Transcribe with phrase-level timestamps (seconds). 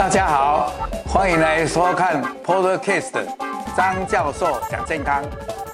[0.00, 0.72] 大家好，
[1.04, 3.22] 欢迎来收看 Podcast
[3.76, 5.22] 张教授讲健康，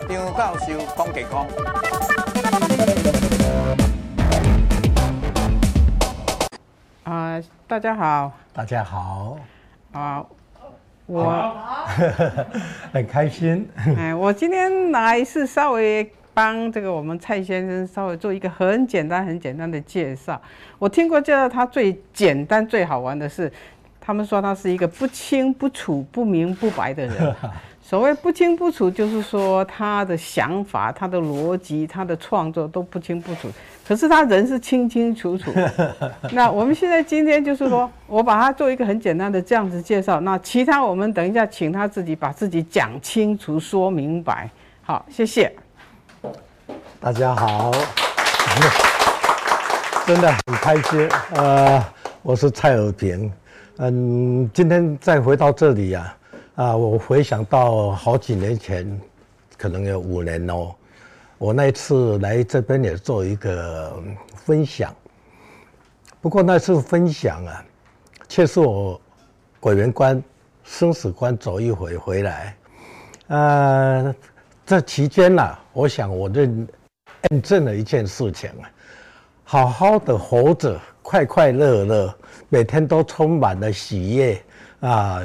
[0.09, 1.47] 张教授讲健康。
[7.05, 9.39] 啊，大家好，大家好，
[9.93, 10.27] 啊，
[11.07, 11.57] 我
[12.93, 13.71] 很开心。
[13.97, 20.43] 哎，我今天来是稍微帮这个我们蔡先生稍微做一个很简单、很简单的介绍。
[20.81, 23.51] 我听过介绍他最简单、最好玩的是。
[24.07, 27.35] 他们说他是一个不清不楚、不明不白的人。
[27.83, 33.49] 所谓不清不楚，就是说他的想法、他的逻辑、他的创作都不清不楚。
[33.87, 35.53] 可是他人是清清楚楚。
[36.31, 40.21] 那我们现在今天就是说，我把他做一个很简单的这样子介绍。
[40.21, 44.49] 那其他我们等一下请他自己把自己讲清楚、说明白。
[44.83, 45.53] 好，谢谢。
[47.01, 47.73] 大家好，
[50.07, 51.09] 真的很开心。
[51.35, 51.85] 呃，
[52.23, 53.33] 我是蔡尔平。
[53.79, 56.17] 嗯，今天再回到这里呀，
[56.55, 59.01] 啊，我回想到好几年前，
[59.59, 60.75] 可能有五年哦。
[61.37, 64.03] 我那一次来这边也做一个
[64.35, 64.95] 分享，
[66.23, 67.63] 不过那次分享啊，
[68.27, 68.99] 却是我
[69.61, 70.23] 鬼门关、
[70.65, 72.57] 生死关走一回回来。
[73.27, 74.15] 呃，
[74.65, 76.67] 这期间呐，我想我认
[77.29, 78.65] 验证了一件事情啊，
[79.45, 82.15] 好好的活着，快快乐乐。
[82.49, 84.43] 每天都充满了喜悦
[84.81, 85.21] 啊，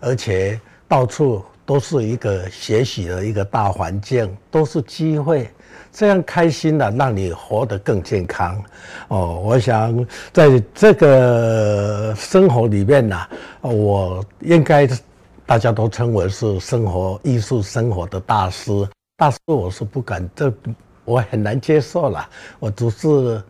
[0.00, 5.48] 而且到处都是一个学习的一个大环境，都是机会，
[5.92, 8.60] 这样开心的让你活得更健康。
[9.08, 13.16] 哦，我想在这个生活里面呢，
[13.60, 14.88] 我应该
[15.44, 18.72] 大家都称为是生活艺术生活的大师，
[19.16, 20.52] 大师我是不敢，这
[21.04, 23.40] 我很难接受了，我只是。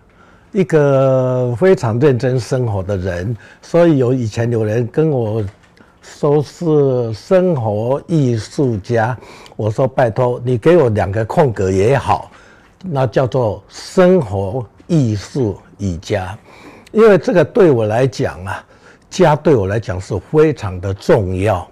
[0.56, 5.44] 一个非常认真生活的人，所以有以前有人跟我
[6.00, 9.14] 说是生活艺术家，
[9.54, 12.30] 我说拜托你给我两个空格也好，
[12.82, 16.34] 那叫做生活艺术与家，
[16.90, 18.64] 因为这个对我来讲啊，
[19.10, 21.68] 家对我来讲是非常的重要，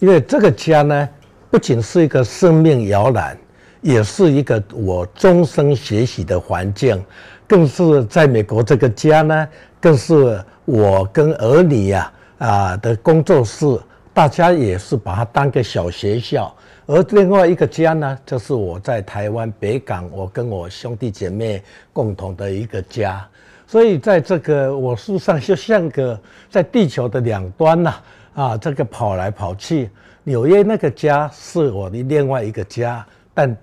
[0.00, 1.08] 因为这个家呢，
[1.52, 3.38] 不仅是一个生命摇篮，
[3.80, 7.00] 也是一个我终生学习的环境。
[7.46, 9.48] 更是在美国这个家呢，
[9.80, 13.66] 更是我跟儿女呀啊的工作室，
[14.14, 16.54] 大家也是把它当个小学校。
[16.86, 21.62] 而另外一个家呢，就是我在台湾北港，我跟我兄弟姐妹
[21.92, 23.26] 共同的一个家。
[23.66, 26.18] 所以在这个我书上就像个
[26.50, 27.94] 在地球的两端呐，
[28.34, 29.90] 啊，这个跑来跑去。
[30.22, 33.54] 纽约那个家是我的另外一个家，但。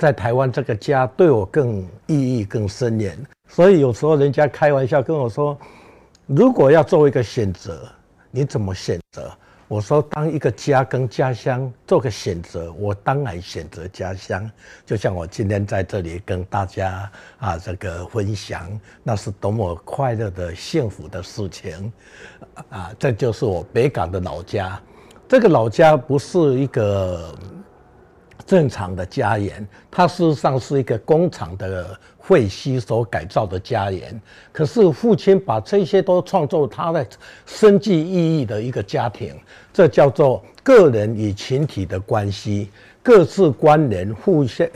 [0.00, 3.14] 在台湾这个家对我更意义更深远，
[3.46, 5.54] 所以有时候人家开玩笑跟我说，
[6.24, 7.86] 如果要做一个选择，
[8.30, 9.30] 你怎么选择？
[9.68, 14.50] 我说，当一个家跟家乡做个选择，我当然选择家乡。
[14.86, 21.92] 就像我今天在这里跟大家啊这个分享，那是多么快乐的幸福的事情
[22.70, 22.90] 啊！
[22.98, 24.80] 这就是我北港的老家，
[25.28, 27.34] 这个老家不是一个。
[28.46, 34.20] 正常的家园，它事实上是一个工厂的废墟所改造的家园。
[34.52, 37.06] 可是父亲把这些都创造他的
[37.46, 39.34] 生计意义的一个家庭，
[39.72, 42.70] 这叫做个人与群体的关系，
[43.02, 44.68] 各自关联，互相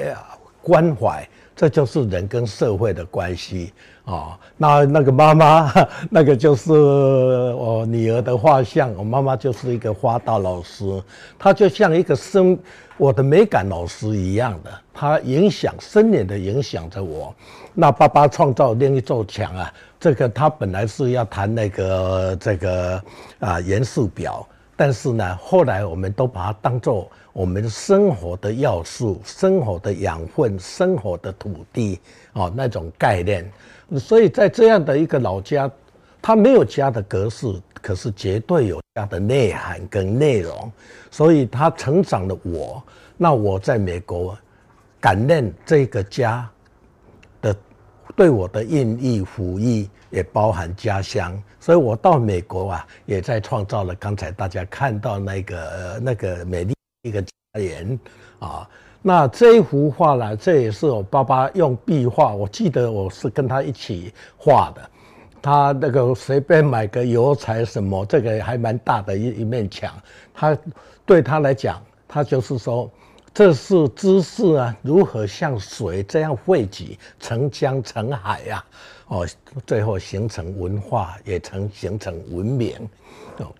[0.62, 3.72] 关怀，这就是人跟社会的关系。
[4.04, 5.72] 啊，那那个妈妈，
[6.10, 8.94] 那个就是我女儿的画像。
[8.96, 10.84] 我妈妈就是一个花道老师，
[11.38, 12.58] 她就像一个生
[12.98, 17.34] 我的美感老师一样的，她影响深远的影响着我。
[17.72, 23.02] 那爸爸创造另一座墙啊，这个他本来是要谈那个这个
[23.38, 24.46] 啊元素表，
[24.76, 32.00] 但是呢，后来我们都把它当做我们生活的要素、生活的养分、生活的土地
[32.32, 33.48] 哦，那种概念。
[33.98, 35.70] 所以在这样的一个老家，
[36.20, 37.46] 他没有家的格式，
[37.80, 40.72] 可是绝对有家的内涵跟内容。
[41.10, 42.82] 所以他成长了我，
[43.16, 44.36] 那我在美国
[45.00, 46.50] 感念这个家
[48.16, 51.40] 对我的印意抚育，也包含家乡。
[51.58, 57.98] 所以我到美国啊，也在创造了刚才大家看到那个那个美丽一个家园
[58.38, 58.68] 啊。
[59.02, 64.90] 那这一幅画呢，这也是我爸爸用壁画，我记得我是跟他一起画的。
[65.42, 69.92] 他那个随便买个油彩什么，这个还蛮大的一一面墙。
[70.32, 70.56] 他
[71.04, 72.90] 对他来讲，他就是说，
[73.34, 78.64] 这是知识啊，如何像水这样汇集成江成海呀？
[79.08, 79.26] 哦，
[79.66, 82.76] 最后形成文化，也曾形成文明。
[83.38, 83.52] 哦，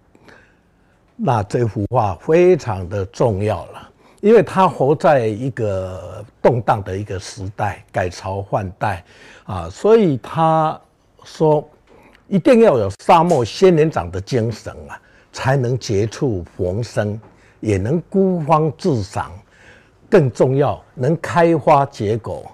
[1.17, 3.91] 那这幅画非常的重要了，
[4.21, 9.05] 因为它活在一个动荡的一个时代，改朝换代
[9.43, 10.81] 啊，所以他
[11.25, 11.69] 说
[12.29, 14.97] 一定要有沙漠仙人掌的精神啊，
[15.32, 17.21] 才能绝处逢生，
[17.59, 19.32] 也能孤芳自赏。
[20.11, 22.51] 更重要，能开花结果，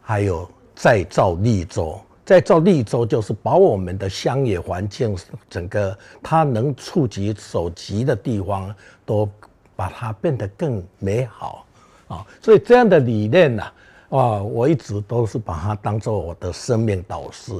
[0.00, 2.00] 还有再造绿洲。
[2.24, 5.16] 再造绿洲就是把我们的乡野环境，
[5.50, 8.72] 整个它能触及所及的地方，
[9.04, 9.28] 都
[9.74, 11.66] 把它变得更美好
[12.06, 12.24] 啊！
[12.40, 13.62] 所以这样的理念呢，
[14.10, 17.52] 啊，我一直都是把它当做我的生命导师，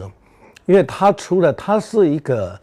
[0.65, 2.59] 因为他除了他是一个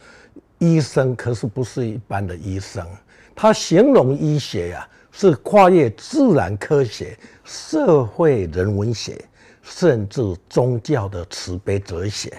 [0.57, 2.87] 医生，可是不是一般的医生，
[3.35, 4.87] 他形容医学呀。
[5.19, 9.21] 是跨越自然科学、社会人文学，
[9.61, 12.31] 甚至宗教的慈悲哲学，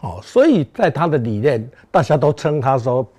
[0.00, 3.10] 哦，所以在他的理念，大家都称他说，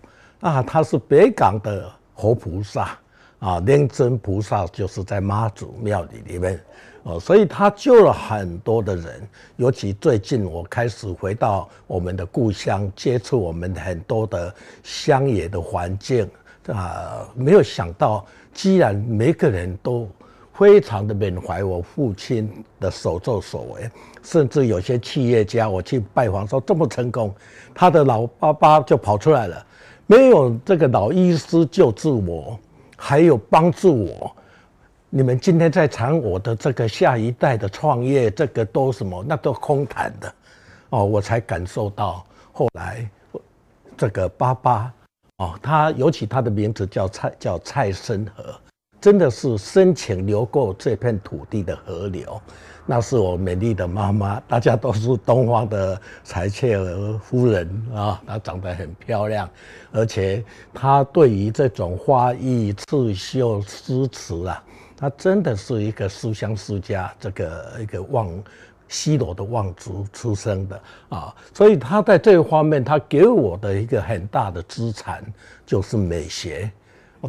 [0.41, 2.95] 啊，他是北港的活菩萨，
[3.39, 6.63] 啊，莲真菩萨就是在妈祖庙里里面，
[7.01, 14.53] 哦，所以他救了很多的人，尤其最近我开始回到我们的故乡，接触我们很多的
[14.83, 16.29] 乡野的环境，
[16.67, 18.25] 啊，没有想到。
[18.51, 20.09] 既然每个人都
[20.53, 23.89] 非常的缅怀我父亲的所作所为，
[24.21, 27.33] 甚至有些企业家，我去拜访说这么成功，
[27.73, 29.65] 他的老爸爸就跑出来了，
[30.07, 32.59] 没有这个老医师救治我，
[32.97, 34.35] 还有帮助我，
[35.09, 39.23] 你们今天在谈我的这个下一代的创业，这个都什么？
[39.25, 40.33] 那都空谈的，
[40.89, 43.09] 哦，我才感受到后来
[43.95, 44.91] 这个爸爸。
[45.39, 48.53] 哦，他尤其他的名字叫蔡，叫蔡申河，
[48.99, 52.39] 真的是深情流过这片土地的河流。
[52.85, 59.49] 那是我美丽的妈妈，大家都是东方的柴切尔夫人啊，她长得很漂亮，
[59.93, 60.43] 而且
[60.73, 64.61] 她对于这种花艺、刺绣、诗词啊，
[64.97, 68.29] 她真的是一个书香世家，这个一个望。
[68.89, 75.23] 西罗的望族出生的啊，所以他在这方面，他给我的一个很大的资产
[75.65, 76.69] 就是美学，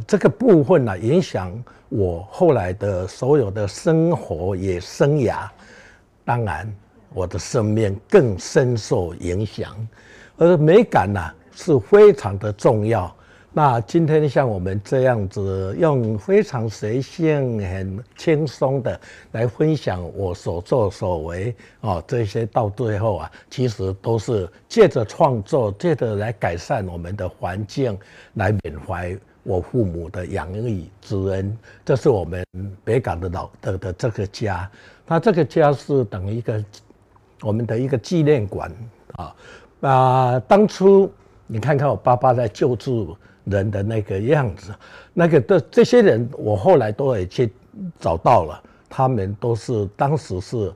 [0.07, 1.53] 这个部分呢，影响
[1.91, 5.49] 我后来的所有的生活也生涯，
[6.25, 6.67] 当然
[7.13, 9.77] 我的生命更深受影响，
[10.39, 11.21] 而美感呢
[11.55, 13.15] 是非常的重要。
[13.53, 18.99] 那今天像我们这样子，用非常随性、很轻松的
[19.33, 27.99] 来分享我所作所为哦，这些到最后啊，其实都是借着创作，借着来改善我们的环境，
[28.35, 31.59] 来缅怀我父母的养育之恩。
[31.85, 32.45] 这是我们
[32.85, 34.71] 北港的老的的这个家，
[35.09, 36.65] 那这个家是等于一个
[37.41, 38.73] 我们的一个纪念馆
[39.15, 39.35] 啊
[39.81, 40.41] 啊！
[40.47, 41.13] 当初
[41.49, 43.17] 你看看我爸爸在救助。
[43.45, 44.75] 人的那个样子，
[45.13, 47.53] 那个的这些人，我后来都也去
[47.99, 50.73] 找到了，他们都是当时是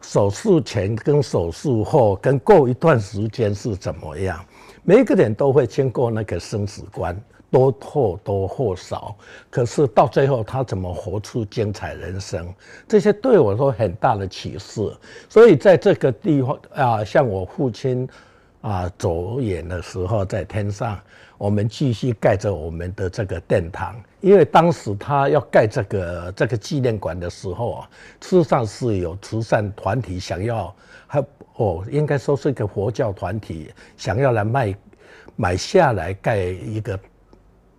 [0.00, 4.44] 手术前跟手术后跟过一段时间是怎么样，
[4.82, 7.18] 每一个人都会经过那个生死关，
[7.50, 9.16] 多或多或少，
[9.50, 12.52] 可是到最后他怎么活出精彩人生，
[12.86, 14.94] 这些对我都很大的启示。
[15.28, 18.08] 所以在这个地方啊，像我父亲。
[18.64, 20.98] 啊，走远的时候在天上，
[21.36, 23.94] 我们继续盖着我们的这个殿堂。
[24.22, 27.90] 因为当时他要盖这个这个纪念馆的时候啊，
[28.22, 30.74] 事实上是有慈善团体想要，
[31.06, 31.22] 还
[31.56, 34.74] 哦，应该说是一个佛教团体想要来卖
[35.36, 36.98] 买下来盖一个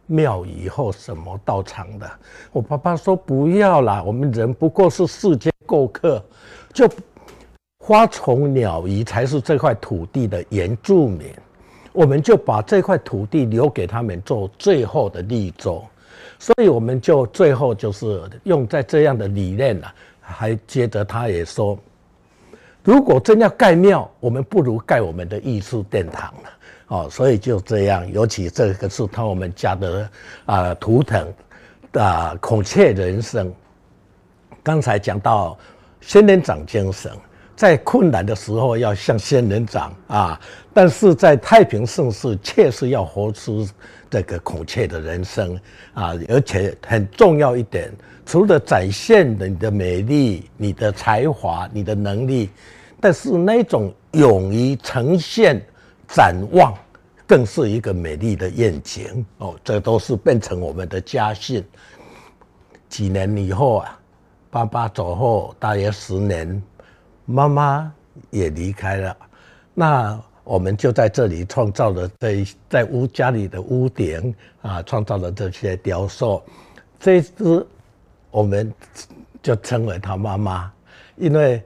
[0.05, 2.07] 庙以后什么道场的。
[2.51, 6.23] 我爸爸说不要啦，我们人不过是世间过客，
[6.71, 6.87] 就。
[7.87, 11.31] 花虫鸟鱼才是这块土地的原住民，
[11.93, 15.85] 我们就把这块土地留给他们做最后的绿洲，
[16.39, 19.93] 所以我们就最后就是用在这样的理念了。
[20.19, 21.77] 还接着他也说，
[22.81, 26.49] 如果真要盖庙，我们不如盖我们的艺术殿堂了。
[26.87, 30.09] 哦，所以就这样，尤其这个是他我们家的
[30.47, 31.31] 啊图腾
[31.91, 33.53] 啊孔雀人生。
[34.63, 35.55] 刚才讲到
[36.01, 37.11] 仙人掌精神。
[37.55, 40.39] 在困难的时候要像仙人掌啊，
[40.73, 43.67] 但是在太平盛世确实要活出
[44.09, 45.59] 这个孔雀的人生
[45.93, 47.91] 啊，而且很重要一点，
[48.25, 52.49] 除了展现你的美丽、你的才华、你的能力，
[52.99, 55.61] 但是那种勇于呈现、
[56.07, 56.73] 展望，
[57.25, 59.55] 更是一个美丽的愿景哦。
[59.63, 61.63] 这都是变成我们的家训。
[62.89, 63.99] 几年以后啊，
[64.49, 66.61] 爸爸走后大约十年，
[67.25, 67.91] 妈妈
[68.29, 69.17] 也离开了，
[69.73, 76.41] 那我们就在这里创造了这在屋家里的屋顶啊，创造了这些雕塑，
[76.99, 77.65] 这一只
[78.31, 78.71] 我们
[79.41, 80.71] 就称为他妈妈，
[81.17, 81.61] 因为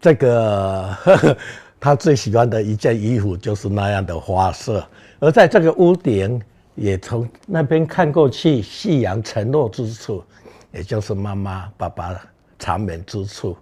[0.00, 1.36] 这个呵呵
[1.80, 4.86] 他最喜欢的一件衣服就是那样的花色，
[5.18, 6.40] 而在这个屋顶。
[6.80, 10.22] 也从那边看过去，夕阳沉落之处，
[10.70, 12.16] 也就是妈妈、爸爸
[12.56, 13.56] 长眠之处。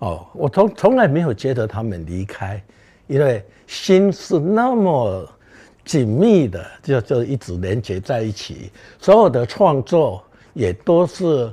[0.00, 2.62] 哦，我从从来没有觉得他们离开，
[3.06, 5.26] 因为心是那么
[5.84, 8.70] 紧密的，就就一直连接在一起。
[8.98, 11.50] 所有的创作也都是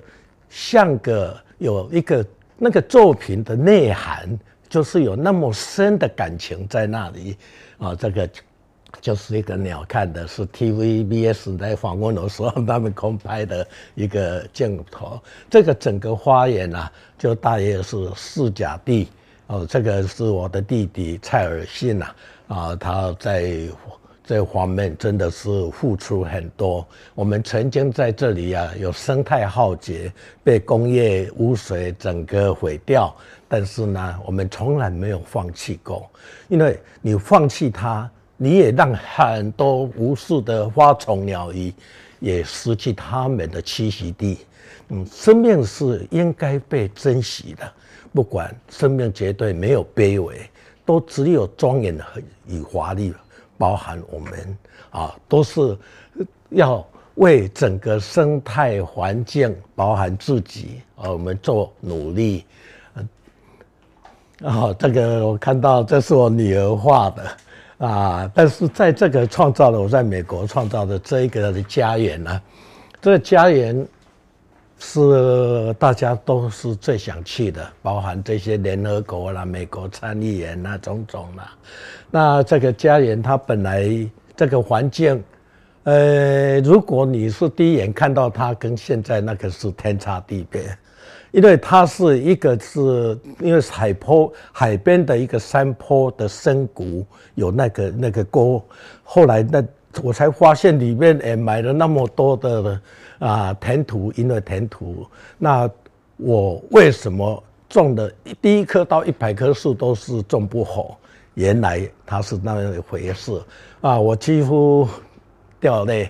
[0.49, 2.25] 像个有一个
[2.57, 4.27] 那个作品的内涵，
[4.67, 7.37] 就是有那么深的感情在那里。
[7.77, 8.29] 啊、这个。
[8.99, 15.21] 就是一个鸟看的，是 TVBS 来访问的时候他们空拍的一个镜头。
[15.49, 19.07] 这个整个花园啊，就大约是四甲地
[19.47, 19.65] 哦。
[19.69, 22.05] 这个是我的弟弟蔡尔信呐
[22.47, 23.53] 啊，他在
[24.25, 26.85] 这方面真的是付出很多。
[27.15, 30.11] 我们曾经在这里啊，有生态浩劫，
[30.43, 33.15] 被工业污水整个毁掉，
[33.47, 36.09] 但是呢，我们从来没有放弃过，
[36.49, 38.09] 因为你放弃它。
[38.37, 41.73] 你也让很多无数的花虫鸟鱼
[42.19, 44.37] 也失去它们的栖息地。
[44.89, 47.69] 嗯，生命是应该被珍惜的，
[48.13, 50.49] 不管生命绝对没有卑微，
[50.85, 53.13] 都只有庄严和与华丽，
[53.57, 54.57] 包含我们
[54.91, 55.77] 啊，都是
[56.49, 62.45] 要为整个生态环境，包含自己，啊，我们做努力。
[64.43, 67.37] 啊，这个我看到，这是我女儿画的。
[67.79, 68.31] 啊！
[68.33, 72.41] 但是在这个创造了，我在美国创造的这一个的家园呢，
[72.99, 73.87] 这个家园
[74.79, 81.53] 是大家都是最想去的，包含这些联合国啦、美国参议员啊、种种啦。
[82.09, 83.87] 那这个家园它本来
[84.35, 85.23] 这个环境，
[85.83, 90.63] 呃，如果你是第一眼看到它，跟现在那个是天差地别。
[91.31, 97.05] 因为它是一个是因为海坡海边的一个山坡的深谷
[97.35, 98.63] 有那个那个沟，
[99.03, 99.63] 后来那
[100.01, 102.81] 我才发现里面也买了那么多的
[103.19, 105.05] 啊填土，因为填土，
[105.37, 105.69] 那
[106.17, 110.97] 我为什么种的第一棵到一百棵树都是种不好？
[111.33, 113.39] 原来它是那样一回事
[113.81, 113.99] 啊！
[113.99, 114.87] 我几乎
[115.59, 116.09] 掉泪，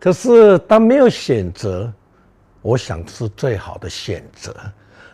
[0.00, 1.92] 可是当没有选择。
[2.66, 4.52] 我想是最好的选择，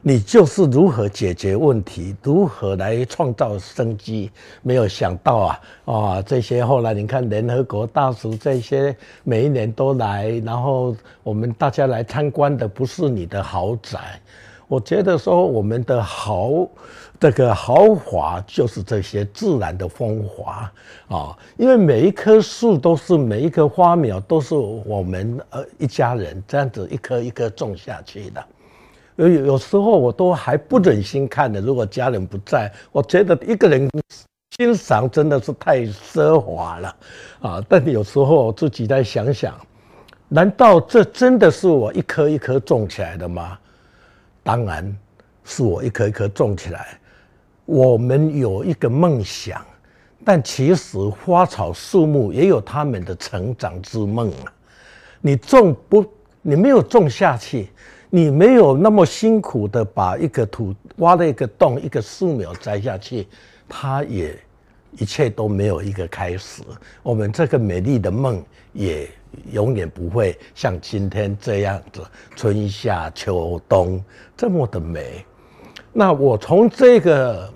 [0.01, 4.31] 你就是如何解决问题，如何来创造生机。
[4.63, 13.99] 没有想到啊，啊，这些后来你看联合国大使这些每一年都来，然后我们大家来参观的不是你的豪宅，
[14.67, 16.67] 我觉得说我们的豪。
[17.23, 20.69] 这个豪华就是这些自然的风华
[21.07, 28.45] 啊，因为每一棵树都是每一棵花苗都是我们呃一家人这样子一棵一棵种下去的。
[29.15, 33.89] 有有时候我都还不忍心看的，如果家人不在，我觉得一个人
[34.59, 36.97] 欣赏真的是太奢华了
[37.41, 37.65] 啊。
[37.69, 39.55] 但有时候自己再想想，
[40.27, 43.57] 难道这真的是我一棵一棵种起来的吗？
[44.43, 44.99] 当然
[45.45, 46.99] 是我一棵一棵种起来。
[47.65, 49.65] 我们有一个梦想，
[50.25, 54.53] 但其实花草树木也有他们的成长之梦啊。
[55.21, 56.05] 你种不，
[56.43, 57.69] 你没有种下去，
[58.11, 63.29] 你没有那么辛苦的把一个土挖了一个洞，一个树苗栽下去，
[63.69, 64.37] 它也
[64.99, 66.63] 一切都没有一个开始。
[67.03, 69.09] 我们这个美丽的梦也
[69.53, 72.03] 永远不会像今天这样子，
[72.35, 74.05] 春夏秋冬
[74.37, 75.25] 这么的美。
[75.93, 77.53] 那我从这个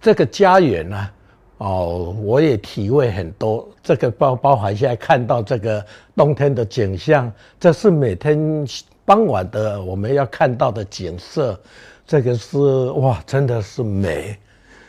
[0.00, 1.10] 这个家园呢，
[1.58, 3.68] 哦，我也体会很多。
[3.82, 5.84] 这个包包含现在看到这个
[6.16, 7.30] 冬天的景象，
[7.60, 8.66] 这是每天
[9.04, 11.58] 傍晚的我们要看到的景色。
[12.06, 14.38] 这个是哇，真的是美。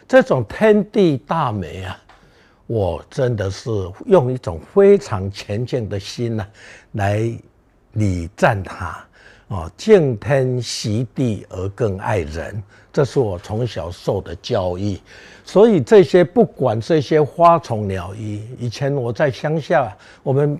[0.08, 1.98] 这种天地大美啊，
[2.66, 3.70] 我真的是
[4.06, 6.50] 用一种非常虔敬的心呢、啊，
[6.94, 7.32] 来
[7.94, 9.06] 礼赞它。
[9.50, 12.62] 哦，敬天惜地而更爱人，
[12.94, 15.00] 这是我从小受的教育。
[15.44, 19.92] 所以这些不管这些花虫鸟鱼，以前我在乡下，
[20.22, 20.56] 我们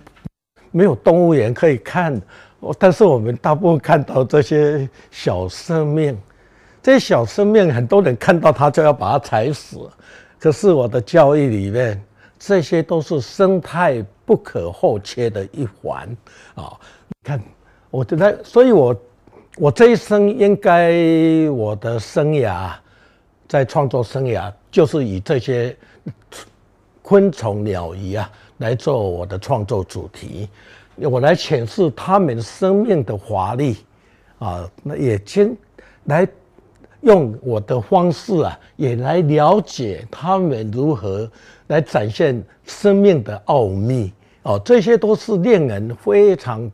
[0.72, 2.20] 没有动物园可以看，
[2.80, 6.18] 但是我们大部分看到这些小生命，
[6.82, 9.88] 这些小生命很多人看到它就要把它踩死。
[10.36, 12.02] 可是我的教育里面，
[12.40, 16.08] 这些都是生态不可或缺的一环
[16.56, 16.76] 啊！
[17.06, 17.40] 你看。
[17.90, 18.96] 我觉得，所以我
[19.56, 20.92] 我这一生应该
[21.50, 22.72] 我的生涯，
[23.48, 25.76] 在创作生涯就是以这些
[27.02, 30.48] 昆虫、鸟鱼啊来做我的创作主题，
[30.96, 33.78] 我来诠释他们生命的华丽
[34.38, 35.56] 啊，那也先
[36.04, 36.26] 来
[37.00, 41.28] 用我的方式啊，也来了解他们如何
[41.66, 44.12] 来展现生命的奥秘。
[44.42, 46.70] 哦，这些都是令人非常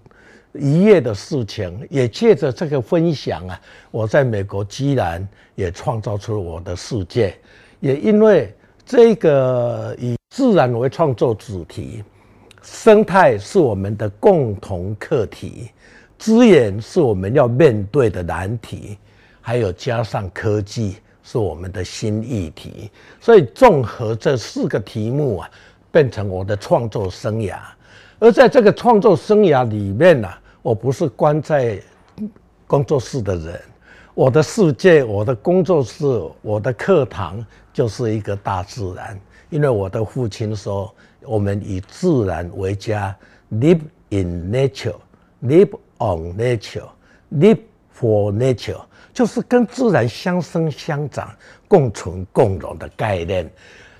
[0.58, 1.86] 愉悦的事情。
[1.90, 3.60] 也借着这个分享啊，
[3.90, 7.36] 我在美国居然也创造出我的世界。
[7.80, 12.02] 也因为这个以自然为创作主题，
[12.62, 15.70] 生态是我们的共同课题，
[16.18, 18.98] 资源是我们要面对的难题，
[19.40, 22.90] 还有加上科技是我们的新议题。
[23.20, 25.50] 所以综合这四个题目啊。
[25.92, 27.56] 变成我的创作生涯，
[28.18, 31.80] 而在这个创作生涯里面呢、啊，我不是关在
[32.66, 33.60] 工作室的人，
[34.14, 36.04] 我的世界、我的工作室、
[36.42, 39.16] 我的课堂就是一个大自然。
[39.48, 40.92] 因为我的父亲说，
[41.22, 43.16] 我们以自然为家
[43.52, 47.60] ，live in nature，live on nature，live
[47.96, 48.80] for nature，
[49.14, 51.30] 就是跟自然相生相长、
[51.68, 53.48] 共存共荣的概念。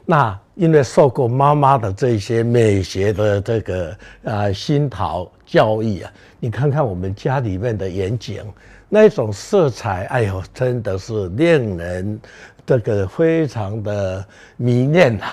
[0.05, 8.45] 那因为受过妈妈的这些美学的这个啊熏陶教育啊，你看看我们家里面的远景，
[8.89, 12.21] 那种色彩，哎呦，真的是令人
[12.67, 14.27] 这个非常的
[14.57, 15.27] 迷恋呐。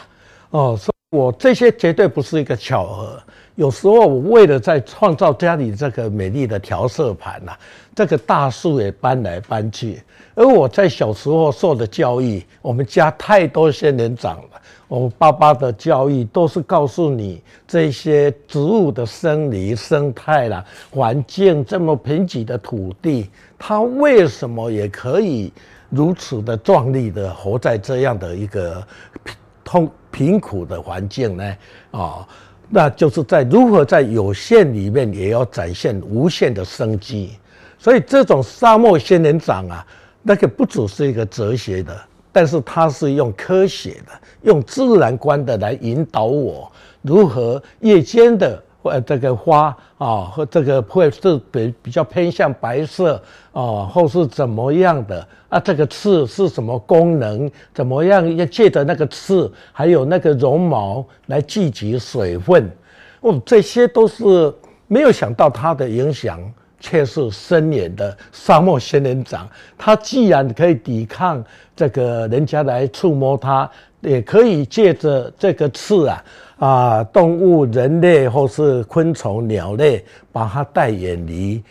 [0.52, 3.22] 哦，所以我这些绝对不是一个巧合。
[3.56, 7.52] 有时候我为了在创造家里这个美丽的调色盘呐，
[7.96, 10.02] 这个大树也搬来搬去。
[10.36, 14.62] 而我在小时候受的教育，我们家太多仙人掌了。
[15.00, 25.52] 我爸爸的教育都是告诉你这些植物的生理生态啦，环境这么贫瘠的土地，它为什么也可以
[25.90, 28.86] 如此的壮丽的活在这样的一个
[29.64, 31.56] 通贫苦的环境呢？
[31.90, 32.28] 啊，
[32.70, 37.32] 那就是在如何在有限里面也要展现无限的生机。
[37.80, 39.84] 所以这种沙漠仙人掌啊，
[40.22, 42.00] 那个不只是一个哲学的。
[42.34, 46.70] 但是它是用科学的、用自然观的来引导我
[47.02, 53.22] 如何夜间的呃这个花啊和这个会是比比较偏向白色
[53.54, 55.60] 啊，或是怎么样的啊？
[55.60, 57.50] 这个刺是什么功能？
[57.74, 62.70] 怎么样要借着那个刺还有那个绒毛来聚集水分？
[63.22, 64.54] 哦，这些都是
[64.88, 66.42] 没有想到它的影响。
[66.84, 71.42] 却是深远的沙漠仙人掌，它既然可以抵抗
[71.74, 73.70] 这个人家来触摸它，
[74.02, 76.26] 也可以借着这个刺啊
[76.60, 81.64] 啊动物、人类或是昆虫、鸟类，把它带远离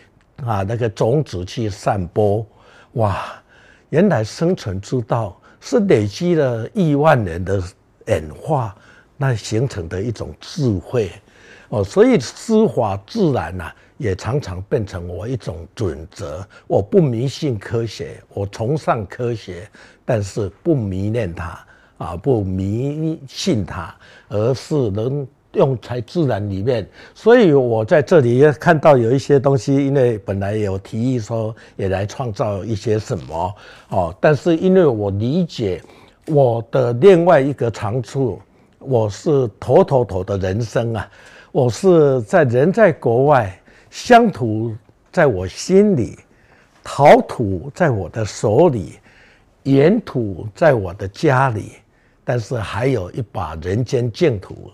[0.43, 2.43] 啊那个种子去散播。
[2.93, 3.23] 哇，
[3.89, 7.61] 原来生存之道是累积了亿万年的
[8.07, 8.75] 演化，
[9.15, 11.11] 那形成的一种智慧
[11.69, 11.83] 哦。
[11.83, 13.75] 所以师法自然呐、啊。
[13.97, 16.45] 也常常变成我一种准则。
[16.67, 19.67] 我不迷信科学，我崇尚科学，
[20.03, 21.65] 但是不迷恋它
[21.97, 23.95] 啊，不迷信它，
[24.27, 26.87] 而是能用在自然里面。
[27.13, 33.55] 所以我在这里也看到有一些东西，因为本来有提议说也来创造一些什么
[33.89, 35.81] 哦，但是因为我理解
[36.27, 38.41] 我的另外一个长处，
[38.79, 41.09] 我是妥妥妥的人生啊，
[41.51, 43.57] 我是在人在国外。
[43.93, 44.75] 乡土
[45.11, 46.17] 在我心里，
[46.83, 48.97] 陶土在我的手里，
[49.61, 51.73] 盐土在我的家里，
[52.23, 54.71] 但是还有一把人间净土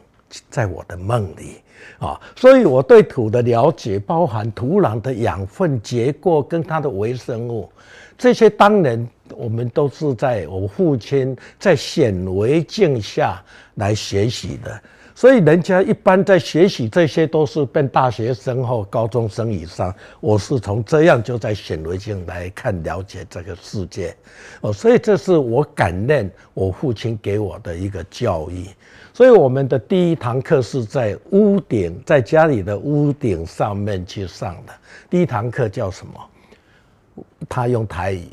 [0.49, 1.57] 在我的梦里
[1.99, 2.17] 啊！
[2.33, 7.69] 所以我对土的了解，包含土壤的养分结构跟它的微生物，
[8.17, 9.05] 这些当然
[9.35, 13.43] 我们都是在我父亲在显微镜下
[13.75, 14.81] 来学习的。
[15.19, 24.15] 所以人家一般在学习这些都是变大学生或高中生以上，我是从这样就在显微镜来看了解这个世界，
[24.61, 28.65] 哦，所以这是我感念我父亲给我的一个教育。
[29.13, 34.73] 所以我们的第一堂课是在屋顶，在家里的屋顶上面去上的。
[35.09, 37.25] 第一堂课叫什么？
[37.49, 38.25] 他用台语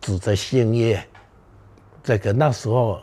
[0.00, 1.04] 指着星夜，
[2.04, 3.00] 这个那时候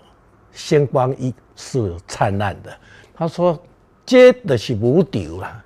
[0.54, 2.72] 星光一是灿烂的。
[3.22, 3.56] 他说
[4.04, 5.64] ：“接的是无丢了，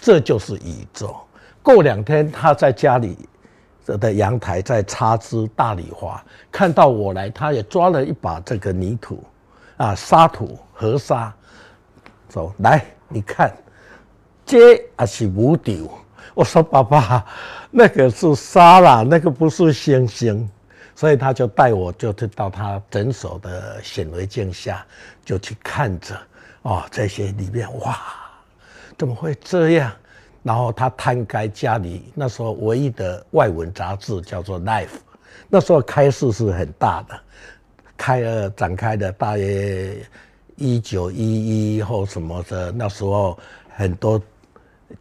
[0.00, 1.16] 这就是宇宙。”
[1.62, 3.16] 过两天，他在家里
[3.86, 9.22] 的阳台在插枝大丽花，看到我来，他也抓了一把这个泥土，
[9.76, 11.32] 啊，沙土河沙，
[12.28, 13.56] 走：“来，你看，
[14.44, 15.88] 接啊是无丢。”
[16.34, 17.24] 我说爸爸，
[17.70, 20.50] 那个是沙啦，那个不是星星。
[20.96, 24.84] 所以他就带我，就去到他诊所的显微镜下，
[25.24, 26.18] 就去看着，
[26.68, 27.98] 哦，这些里面哇，
[28.98, 29.90] 怎么会这样？
[30.42, 34.86] 然后他摊开家里那时候唯一的外文杂志，叫做《Life》，
[35.48, 37.18] 那时候开市是很大的，
[37.96, 39.96] 开了展开的，大约
[40.56, 43.38] 一九一一后什么的，那时候
[43.70, 44.20] 很多。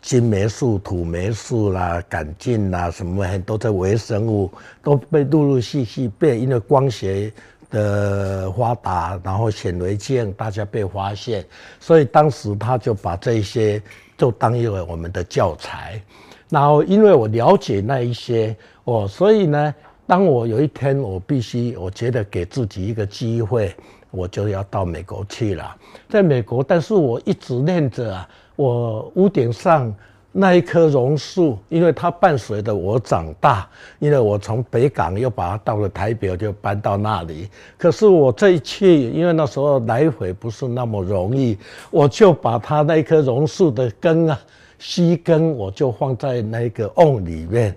[0.01, 4.51] 金霉素、土霉素啦、杆菌啦，什么很多的微生物
[4.83, 7.31] 都被陆陆续续被因为光学
[7.69, 11.45] 的发达，然后显微镜大家被发现，
[11.79, 13.81] 所以当时他就把这些
[14.17, 16.01] 就当一个我们的教材。
[16.49, 19.75] 然后因为我了解那一些哦，所以呢，
[20.05, 23.75] 当我有一天我必须，我觉得给自己一个机会，
[24.11, 25.75] 我就要到美国去了。
[26.07, 28.29] 在美国，但是我一直念着啊。
[28.55, 29.93] 我屋顶上
[30.39, 37.49] 那一棵榕树，因为它伴随着我长大，因为我从北港又把它到了台北，我就搬到那里。
[37.75, 41.57] 可是我这一去，因为那时候来回不是那么容易，
[41.89, 44.39] 我就把它那一棵榕树的根啊，
[44.77, 47.75] 须根，我就放在那个瓮里面，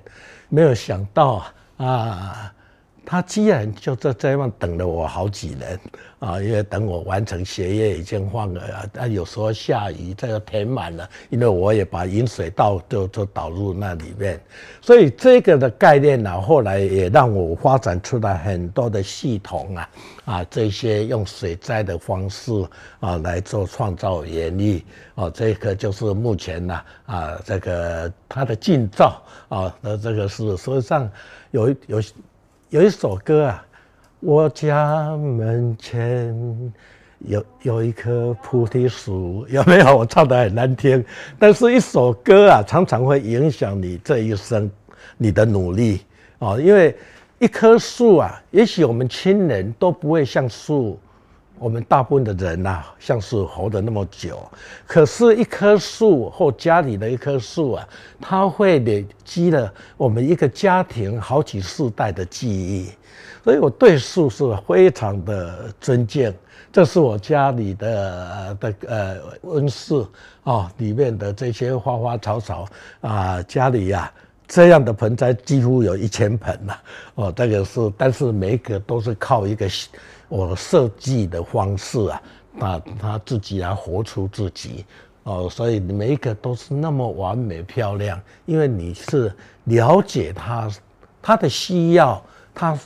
[0.50, 1.42] 没有想到
[1.78, 2.52] 啊。
[3.10, 5.80] 他居然就在这样等了我好几年
[6.20, 6.40] 啊！
[6.40, 8.62] 因为等我完成学业已经放了
[8.96, 14.40] 啊，有时候下雨，这个填满了，因为我也把引水道就就导入那里面，
[14.80, 19.90] 所以这个的概念呢、啊，后来也让我发展出来很多的系统啊
[20.26, 22.52] 啊，这些用水灾的方式
[23.00, 24.84] 啊来做创造原力
[25.16, 31.10] 啊，这个就是目前呢啊，啊这个它的进造啊，那这个是实际上
[31.50, 32.00] 有有。
[32.70, 33.66] 有一首歌啊，
[34.20, 36.72] 我家门前
[37.18, 39.96] 有有一棵菩提树，有没有？
[39.96, 41.04] 我唱的很难听，
[41.36, 44.70] 但是一首歌啊，常常会影响你这一生，
[45.18, 46.02] 你的努力
[46.38, 46.60] 哦。
[46.60, 46.96] 因为
[47.40, 50.96] 一棵树啊，也许我们亲人都不会像树。
[51.60, 54.40] 我们大部分的人呐、啊，像是活得那么久，
[54.86, 57.86] 可是，一棵树或家里的一棵树啊，
[58.18, 62.90] 它会累积了我们一个家庭好几世代的记忆，
[63.44, 66.34] 所以我对树是非常的尊敬。
[66.72, 70.02] 这是我家里的的呃温室
[70.44, 72.66] 啊，里面的这些花花草草
[73.02, 74.12] 啊，家里呀、啊、
[74.48, 76.74] 这样的盆栽几乎有一千盆呐，
[77.16, 79.68] 哦，这个是，但是每一个都是靠一个。
[80.30, 82.22] 我设计的方式啊，
[82.56, 84.86] 把他自己来活出自己
[85.24, 90.70] 哦，所以每一个都是那么完美漂亮，因为你是了解他，
[91.20, 92.22] 他的需要，
[92.54, 92.78] 他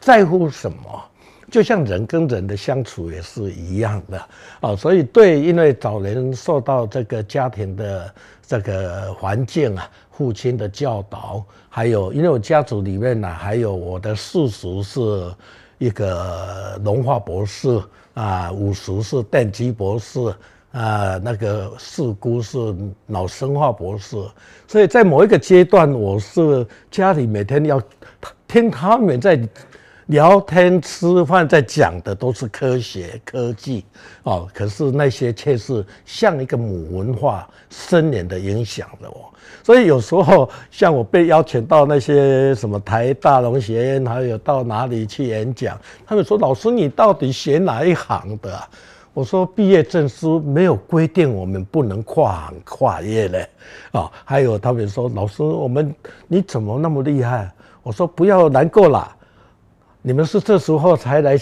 [0.00, 1.04] 在乎什么，
[1.52, 4.28] 就像人跟人的相处也是一样的
[4.60, 15.32] 哦，所以对，因为早年受到这个家庭的这个环境啊，父亲的教导，还有因为我家族里面呢、啊，还有我的叔叔是。
[15.78, 17.82] 一个农化博士
[18.14, 20.20] 啊，五十是电机博士
[20.72, 22.74] 啊，那个四姑是
[23.06, 24.16] 脑生化博士，
[24.66, 27.80] 所以在某一个阶段，我是家里每天要
[28.48, 29.36] 听他们在
[30.06, 33.84] 聊天、吃饭，在讲的都是科学、科技
[34.22, 39.32] 哦，可是那些却是像一个母文化深远的影响着我。
[39.64, 48.60] 所以有时候，像我被邀请到那些什么台大农学院，还有到哪里去演讲，他们说：“老师，你到底学哪一行的？”
[49.12, 53.48] 我说：“毕业证书没有规定我们不能跨行跨业嘞。”
[53.90, 55.92] 啊，还有他们说：“老师，我们
[56.28, 57.50] 你怎么那么厉害？”
[57.82, 59.16] 我说：“不要难过啦，
[60.06, 61.36] 你们是这时候才来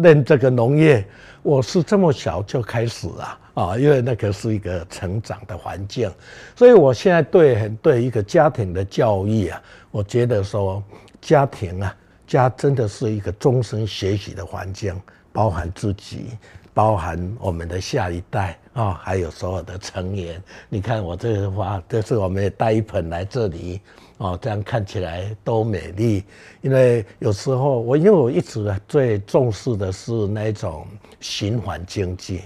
[0.00, 1.06] 练这个农业，
[1.42, 6.10] 我是这么小就开始啊。”啊，因为那个是一个成长的环境，
[6.56, 10.82] 所以我现在对很对一个家庭的教育啊，我觉得说
[11.20, 11.94] 家庭啊，
[12.26, 14.98] 家真的是一个终身学习的环境，
[15.30, 16.38] 包含自己，
[16.72, 20.42] 包含我们的下一代啊，还有所有的成员。
[20.70, 23.78] 你看我这个花，这是我们也带一盆来这里
[24.20, 26.22] 哦，这样看起来都美丽。
[26.60, 30.86] 因为有时候我因为我一直最重视的是那种
[31.20, 32.42] 循环经济。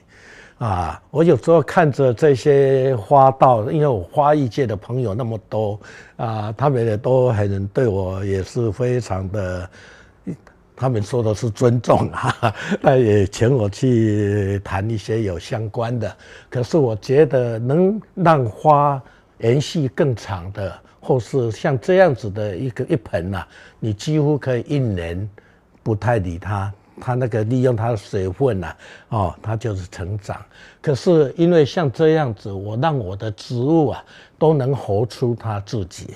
[0.58, 5.78] 啊，我有时候看着这些花道，因为我花艺界的朋友那么多，
[6.16, 9.68] 啊，他们也都很对我也是非常的，
[10.76, 16.16] 他们说的是尊重啊， 那也请我去谈一些有相关的。
[16.48, 19.02] 可是我觉得能让花
[19.38, 20.72] 延续更长的，
[21.04, 25.28] 或是像这样子的一个一盆呐、啊，你几乎可以一年
[25.82, 26.72] 不太理它。
[27.00, 28.74] 它那个利用它的水分呐，
[29.08, 30.40] 哦，它就是成长。
[30.80, 34.02] 可是因为像这样子，我让我的植物啊
[34.38, 36.14] 都能活出它自己。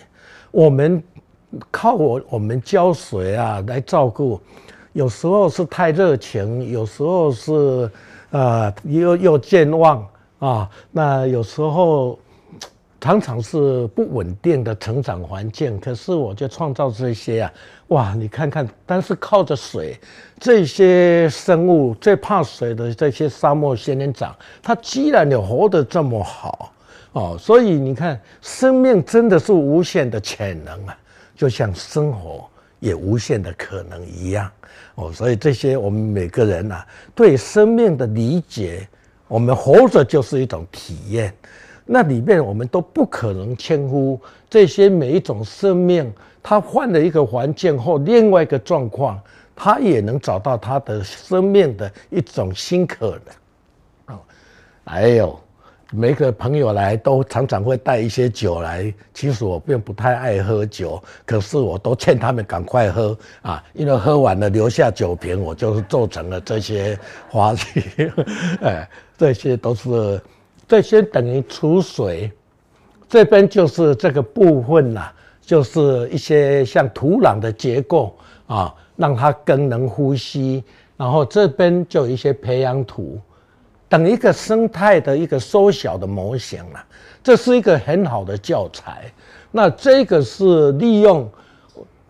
[0.51, 1.03] 我们
[1.71, 4.41] 靠我我们浇水啊来照顾，
[4.93, 7.91] 有时候是太热情，有时候是
[8.31, 12.19] 呃又又健忘啊，那有时候。
[13.01, 17.53] 常常是不稳定的成长环境，可是我就创造这些啊，
[17.89, 18.13] 哇！
[18.15, 19.97] 你看看，但是靠着水，
[20.41, 26.73] 这些生物最怕水的这些沙漠仙人掌，它居然也活得这么好
[27.13, 27.37] 哦！
[27.39, 30.99] 所以你看，生命真的是无限的潜能啊，
[31.37, 34.51] 就像生活也无限的可能一样
[34.97, 35.13] 哦。
[35.13, 36.85] 所以这些我们每个人啊，
[37.15, 38.89] 对生命的理解，
[39.29, 41.33] 我们活着就是一种体验。
[41.91, 44.21] 那里面我们都不可能轻忽
[44.51, 49.19] 这些每一种生命，它换了一个环境后，另外一个状况，
[49.57, 53.19] 它也能找到它的生命的一种新可
[54.07, 54.15] 能。
[54.15, 54.21] 哦，
[54.85, 55.41] 还有
[55.91, 66.99] 每个朋友来都常常会带一些酒来，其实我并不太爱喝酒，可是我都劝他们赶快喝啊，因为喝完了留下酒瓶，我就是做成了这些
[67.31, 68.13] 花絮，
[68.61, 70.21] 哎，这些都是。
[70.69, 72.31] 这些等于储水，
[73.09, 78.15] 这边就是这个部分呐、啊，就是一些像土壤的结构
[78.47, 80.63] 啊，让它更能呼吸。
[80.99, 83.19] 然后这边就有一些培养土，
[83.89, 86.87] 等一个生态的一个缩小的模型了、啊。
[87.25, 89.11] 这是一个很好的教材。
[89.51, 91.27] 那这个是利用。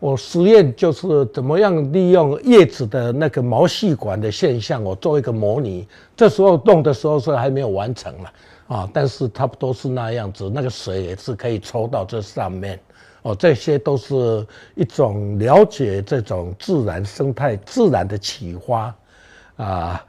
[0.01, 5.89] 我实验就是怎么样利用叶子的那个毛细管的现象，我做一个模拟。
[6.17, 8.33] 这时候动的时候是还没有完成了
[8.69, 12.79] 啊，但是差不多是那样子，那个水也是可以抽到这上面。
[13.23, 18.95] 哦，这些都是一种了解这种自然生态、自然的启发
[19.57, 20.05] 啊。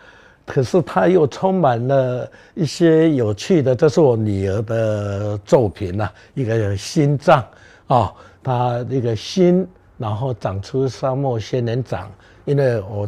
[0.46, 7.44] 可是它又充满了一些有趣的，这是我女儿的作品呐，一个心脏
[7.88, 9.68] 啊，它那个心。
[10.00, 12.10] 然后长出沙漠仙人掌，
[12.46, 13.08] 因为我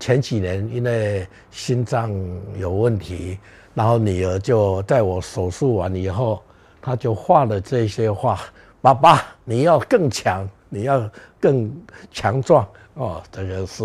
[0.00, 2.10] 前几年因为心脏
[2.58, 3.38] 有问题，
[3.74, 6.42] 然后女儿就在我手术完以后，
[6.80, 8.40] 她就画了这些画。
[8.80, 11.70] 爸爸，你要更强，你要更
[12.10, 13.84] 强壮哦，这个是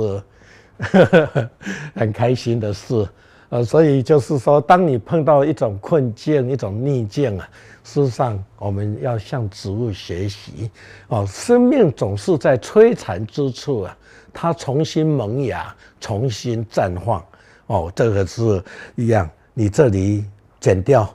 [0.79, 1.49] 呵呵
[1.95, 3.07] 很开心的事。
[3.49, 7.49] 呃，所以就是说，当你碰到一种困境、一种逆境啊，
[7.83, 10.69] 事实上我们要向植物学习。
[11.07, 13.97] 哦，生命总是在摧残之处啊，
[14.31, 17.25] 它重新萌芽、重新绽放。
[17.65, 18.63] 哦，这个是
[18.95, 20.23] 一样，你这里
[20.59, 21.11] 剪掉，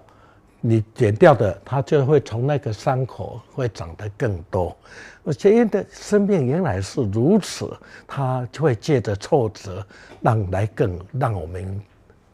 [0.60, 4.76] 你剪掉的，它就会从那个伤口会长得更多。
[5.22, 7.70] 我觉得生命原来是如此，
[8.08, 9.86] 它就会借着挫折，
[10.20, 11.80] 让来更让我们。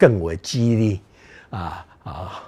[0.01, 0.99] 更为激励，
[1.51, 2.43] 啊啊，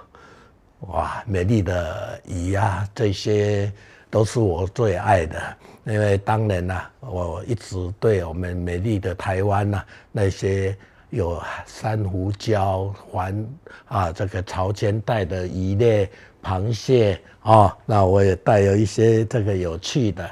[0.88, 1.22] 哇！
[1.24, 3.72] 美丽的鱼啊，这些
[4.10, 5.56] 都是我最爱的。
[5.84, 10.76] 因为当年呢、啊，我一直对我们美丽的台湾呐、啊，那些
[11.10, 13.46] 有珊瑚礁环
[13.86, 16.10] 啊，这个潮间带的鱼类、
[16.42, 20.28] 螃蟹啊，那我也带有一些这个有趣的。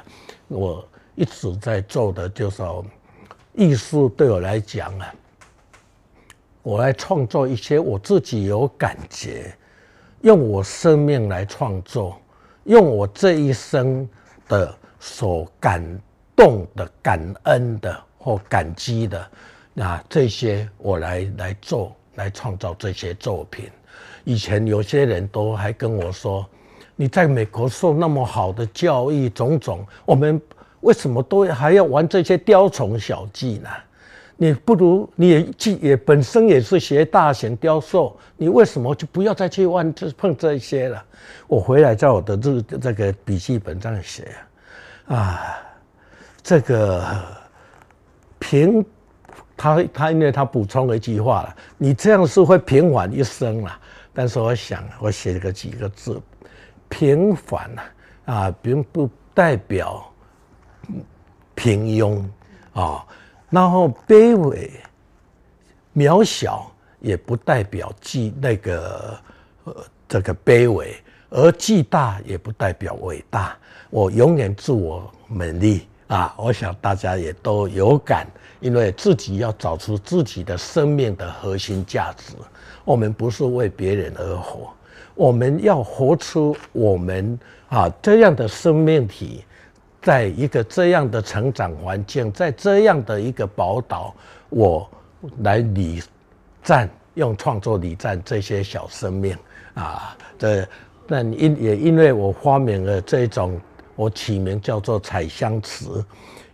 [0.49, 2.61] 我一直在做的就是
[3.53, 5.15] 艺术，对我来讲啊。
[6.63, 9.53] 我来创作一些我自己有感觉，
[10.21, 12.17] 用我生命来创作，
[12.63, 14.07] 用我这一生
[14.47, 15.83] 的所感
[16.35, 19.27] 动的、感恩的或感激的，
[19.73, 23.69] 那这些我来来做，来创造这些作品。
[24.23, 26.47] 以前有些人都还跟我说
[26.95, 30.41] ：“你在美国受那么好的教育，种种，我们
[30.79, 33.69] 为什么都还要玩这些雕虫小技呢？”
[34.35, 41.03] 你不如你也既也本身也是学大型雕塑，你为什么就不要再去玩这碰这些了？
[41.47, 44.27] 我回来在我的这这个笔记本上写
[45.05, 45.55] 啊，
[46.41, 47.05] 这个
[48.39, 48.83] 平
[49.55, 53.79] 他他因为他补充了一句话了，你这样是会平凡一生了。
[54.13, 56.21] 但是我想我写个几个字，
[56.89, 57.69] 平凡
[58.25, 60.03] 啊，并不代表
[61.55, 62.23] 平庸
[62.73, 63.05] 啊。
[63.53, 64.67] 然后卑微、
[65.95, 69.15] 渺小也不代表巨那个
[69.65, 69.75] 呃
[70.09, 70.95] 这个卑微，
[71.29, 73.55] 而巨大也不代表伟大。
[73.91, 76.33] 我永远自我勉励啊！
[76.35, 78.25] 我想大家也都有感，
[78.59, 82.33] 因为自己要找出自己的生命的核心价值。
[82.83, 84.73] 我们不是为别人而活，
[85.13, 87.39] 我们要活出我们
[87.69, 89.45] 啊这样的生命体。
[90.03, 94.13] 在一个这样的成长环境，在这样的一个宝岛，
[94.49, 94.87] 我
[95.39, 96.03] 来礼
[96.61, 99.35] 赞，用创作礼赞这些小生命
[99.73, 100.15] 啊。
[100.37, 100.67] 这
[101.07, 103.59] 但因也因为我发明了这种，
[103.95, 106.05] 我起名叫做彩香瓷，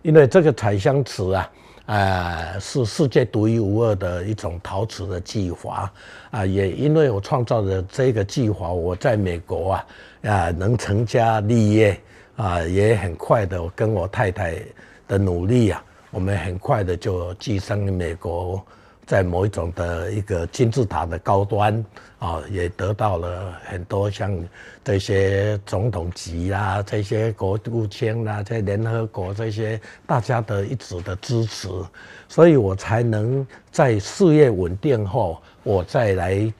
[0.02, 1.50] 因为这个彩香瓷啊。
[1.86, 5.92] 啊，是世界独一无二的一种陶瓷的技法
[6.30, 6.46] 啊！
[6.46, 9.86] 也因为我创造的这个技法，我在美国啊
[10.22, 12.00] 啊能成家立业
[12.40, 14.54] 啊，也很快的，跟我太太
[15.06, 18.64] 的努力啊，我们很快的就跻身美国。
[19.06, 21.84] 在某一种的一个金字塔的高端
[22.18, 24.32] 啊，也得到了很多像
[24.84, 31.68] 这些总统级啊，这些国务卿啊，在联合国这些大家的一直的支持，
[32.28, 36.50] 所以我才能在事业稳定后，我再来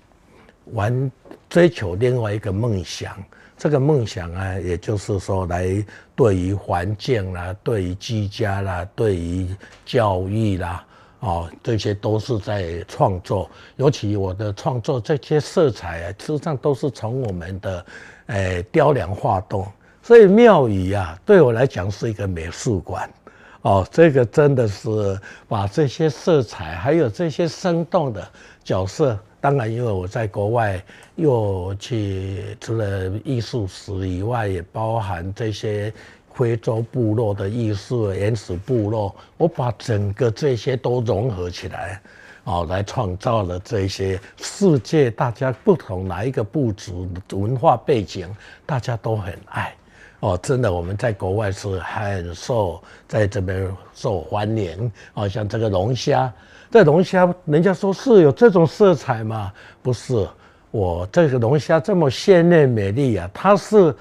[0.72, 1.10] 玩
[1.48, 3.16] 追求另外一个梦想。
[3.61, 5.85] 这个梦想啊，也就是说，来
[6.16, 10.83] 对于环境啦，对于居家啦，对于教育啦。
[11.18, 17.85] 哦，这些都是在创作，尤其我的创作这些色彩啊，实际上都是从我们的，
[18.29, 19.70] 诶雕梁画栋。
[20.03, 23.11] 所以庙宇啊，对我来讲是一个美术馆。
[23.61, 28.27] 哦，这个真的是把这些色彩，还有这些生动的
[28.64, 30.83] 角色，当然因为我在国外
[31.16, 35.92] 又去除了艺术史以外，也包含这些。
[36.33, 42.00] 非洲部落的艺术，原始部落，我把整个这些都融合起来，
[42.44, 49.74] 哦，来创造了这些世界，大家不同哪一个部族文化背景，大家都很爱，
[50.20, 56.33] 哦，真的我们在国外是很受在这边受欢迎，哦，像这个龙虾，
[56.70, 59.52] 这龙虾人家说是有这种色彩吗？
[59.83, 60.26] 不是，
[60.70, 63.94] 我这个龙虾这么鲜艳美丽呀，它是。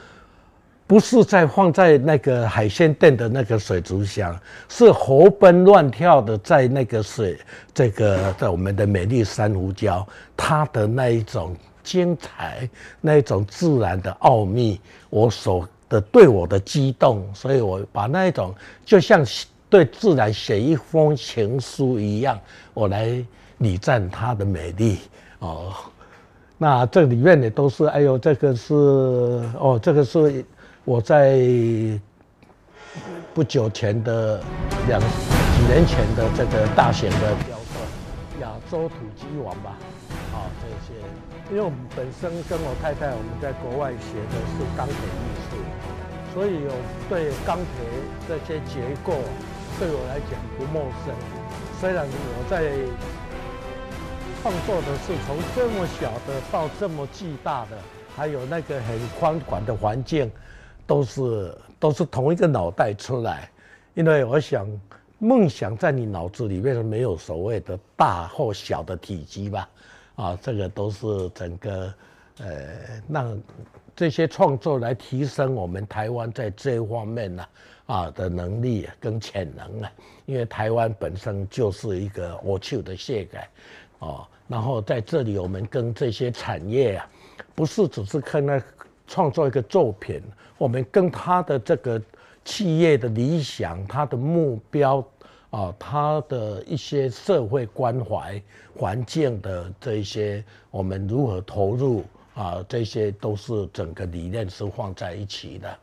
[0.88, 4.36] 不是在放在那个海鲜店的那个水族箱，
[4.68, 7.38] 是活蹦乱跳的在那个水，
[7.76, 10.04] 这个在我们的美丽珊瑚礁，
[10.36, 12.68] 它的那一种精彩，
[13.02, 18.52] 那一种自然的奥秘，我所的对我的激动，所以我把那一种
[18.84, 19.24] 就像
[19.70, 22.40] 对自然写一封情书一样，
[22.74, 23.24] 我来
[23.60, 25.00] 礼赞它的美丽
[25.40, 25.74] 哦。
[26.58, 30.44] 那这里面也都是，哎呦，这个是哦，这个是。
[30.86, 31.38] 我在
[33.32, 34.42] 不久前的
[34.88, 39.78] 两几年前的这个大型的雕刻，亚洲土鸡王吧，
[40.34, 41.00] 啊这些，
[41.52, 45.58] 因为我们本身跟我太太我们在国外学的是钢铁艺术，
[46.34, 46.72] 所以有
[47.08, 47.68] 对钢铁
[48.28, 49.14] 这些结构
[49.80, 51.16] 对我来讲不陌生。
[51.80, 52.74] 虽然我在
[54.42, 57.78] 创作的是从这么小的到这么巨大的，
[58.16, 60.30] 还有那个很宽广的环境。
[60.90, 63.48] 都是都是同一个脑袋出来，
[63.94, 64.68] 因为我想
[65.20, 69.70] 梦想在你脑子里面是没有所谓的大或小的体积吧，
[70.16, 71.94] 啊，这个都是整个
[72.40, 72.48] 呃
[73.08, 73.40] 让
[74.00, 77.46] 这些创作来提升我们台湾在这一方面呢
[77.86, 79.92] 啊的能力跟潜能啊，
[80.26, 83.46] 因为台湾本身就是一个我去的世界
[84.00, 87.10] 啊，然后在这里我们跟这些产业啊，
[87.54, 88.64] 不是只是看那
[89.06, 90.24] 创作一个作品。
[90.58, 92.02] 我们跟他的这个
[92.46, 95.06] 企业的理想、他的目标
[95.50, 98.42] 啊，他的一些社会关怀、
[98.78, 102.06] 环境的这些，我们如何投入
[102.40, 102.66] 啊？
[102.70, 105.78] 这些都是整个理念是放在一起的。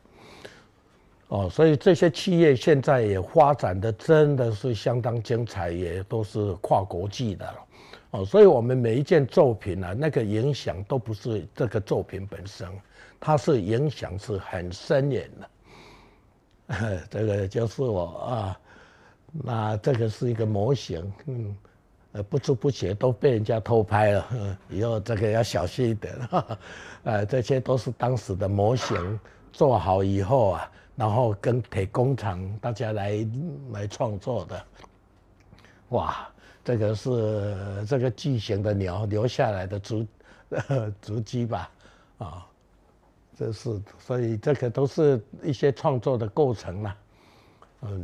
[1.28, 7.58] 哦，所以这些企业现在也发展的真的是相当精彩，也都是跨国际的了。
[8.12, 12.68] 哦，所以我们每一件作品啊，那个影响都不是这个作品本身。
[13.18, 18.60] 它是影响是很深远的， 这个就是我啊，
[19.32, 21.56] 那这个是一个模型，嗯，
[22.16, 26.58] 呃，不知不觉都被人家偷拍了，以后这个要小心一点，哈哈，
[27.02, 29.20] 呃，这些都是当时的模型
[29.52, 33.26] 做好以后啊，然后跟铁工厂大家来
[33.70, 34.64] 来创作的，
[35.90, 36.26] 哇，
[36.64, 40.06] 这个是这个巨型的鸟留下来的足
[41.02, 41.70] 足迹吧，
[42.16, 42.46] 啊。
[43.38, 46.96] 这是，所以这个都是一些创作的构成啊，
[47.82, 48.02] 嗯，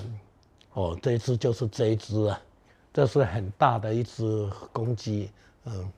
[0.74, 2.38] 哦，这一只就是这一只啊，
[2.92, 5.30] 这是很大的一只公鸡，
[5.64, 5.92] 嗯，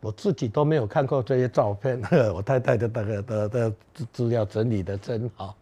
[0.00, 2.00] 我自己都没有看过这些照片，
[2.34, 3.72] 我太太的那个的的
[4.12, 5.56] 资料整理的真好，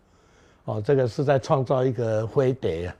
[0.64, 2.94] 哦，这个是在创造一个飞碟，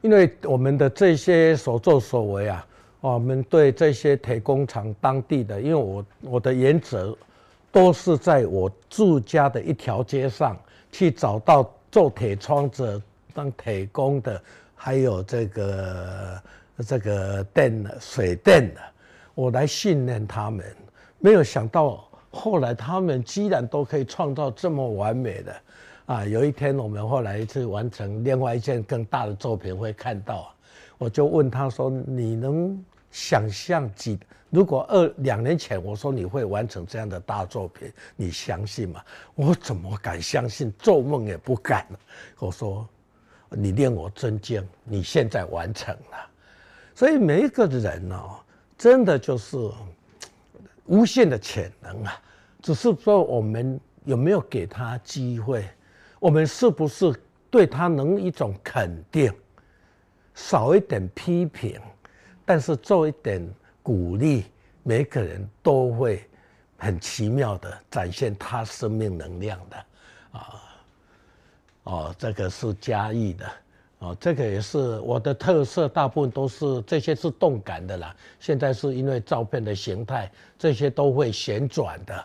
[0.00, 2.66] 因为我们的这些所作所为啊。
[3.00, 7.14] 我们对这些铁工厂当地的，因为我我的原则
[7.70, 10.58] 都是在我住家的一条街上，
[10.94, 13.02] 去找到做铁窗子
[13.34, 14.40] 当铁工的，
[14.76, 16.42] 还有这个
[16.86, 18.80] 这个电水电的，
[19.34, 20.64] 我来训练他们。
[21.18, 25.56] 没有想到后来他们居然都可以创造这么完美的
[26.06, 26.24] 啊！
[26.24, 30.54] 有一天我们后来去完成另外一件更大的作品，会看到，
[30.96, 32.80] 我就问他说：“你能
[33.10, 34.16] 想象几？”
[34.54, 39.02] 如果二两年前我说你会完成这样的大作品，你相信吗？
[39.34, 40.72] 我怎么敢相信？
[40.78, 41.84] 做梦也不敢。
[42.38, 42.88] 我说，
[43.50, 46.30] 你令我尊敬，你现在完成了。
[46.94, 48.38] 所以每一个人哦，
[48.78, 49.56] 真的就是
[50.86, 52.16] 无限的潜能啊，
[52.62, 55.68] 只是说我们有没有给他机会，
[56.20, 57.12] 我们是不是
[57.50, 59.34] 对他能一种肯定，
[60.32, 61.80] 少一点批评，
[62.44, 63.44] 但是做一点。
[63.84, 64.46] 鼓励
[64.82, 66.26] 每个人都会
[66.78, 69.76] 很奇妙的展现他生命能量的，
[70.32, 70.62] 啊，
[71.82, 73.46] 哦，这个是嘉义的，
[73.98, 78.16] 哦，这个也是我的特色，大部分都是这些是动感的啦。
[78.40, 82.24] 现在是因为照片的形态，这些都会旋转的，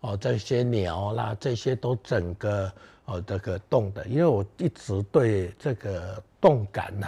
[0.00, 2.72] 哦，这些鸟啦，这些都整个
[3.04, 7.06] 哦这个动的，因为我一直对这个动感呢，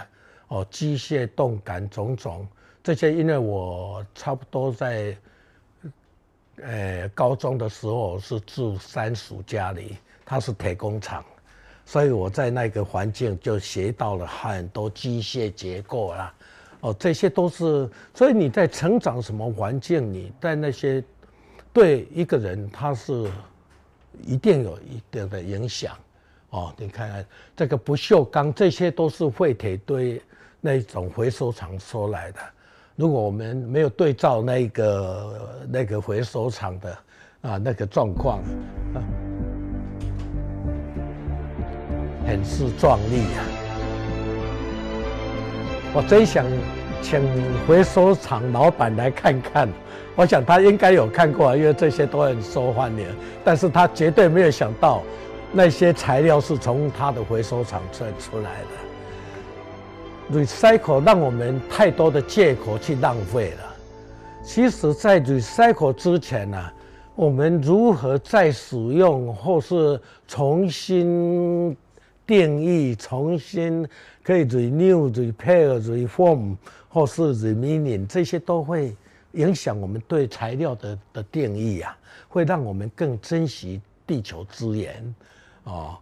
[0.49, 2.47] 哦，机械动感种种。
[2.87, 5.17] 这些因为我差不多在，
[6.63, 11.21] 呃，高中的时候是住三叔家里，他是铁工厂，
[11.85, 16.33] 所以我在那个环境就学到了很多机械结构啦，
[16.79, 21.03] 哦，这些都是，所以你在成长什么环境，你在那些
[21.73, 23.29] 对一个人他是
[24.21, 25.93] 一定有一定的影响，
[26.51, 30.21] 哦，你看看这个不锈钢，这些都是废铁堆
[30.61, 32.39] 那种回收厂收来的。
[32.97, 35.39] 如果我们没有对照那个
[35.69, 36.97] 那个回收厂的
[37.41, 38.39] 啊那个状况，
[38.95, 38.97] 啊，
[42.25, 43.45] 很是壮丽啊！
[45.93, 46.43] 我真想
[46.99, 47.21] 请
[47.67, 49.69] 回收厂老板来看看，
[50.15, 53.05] 我想他应该有看过，因为这些都很受欢迎。
[53.45, 55.03] 但是他绝对没有想到，
[55.51, 58.86] 那些材料是从他的回收厂出出来的。
[60.31, 63.75] Recycle 让我们太多的借口去浪费了。
[64.43, 66.73] 其实，在 recycle 之前呢、啊，
[67.15, 71.75] 我们如何再使用，或是重新
[72.25, 73.87] 定义、重新
[74.23, 76.55] 可以 renew、repair、reform，
[76.89, 78.95] 或是 remaining，这些都会
[79.33, 81.97] 影响我们对材料的的定义啊，
[82.27, 85.15] 会让我们更珍惜地球资源，
[85.63, 85.97] 哦。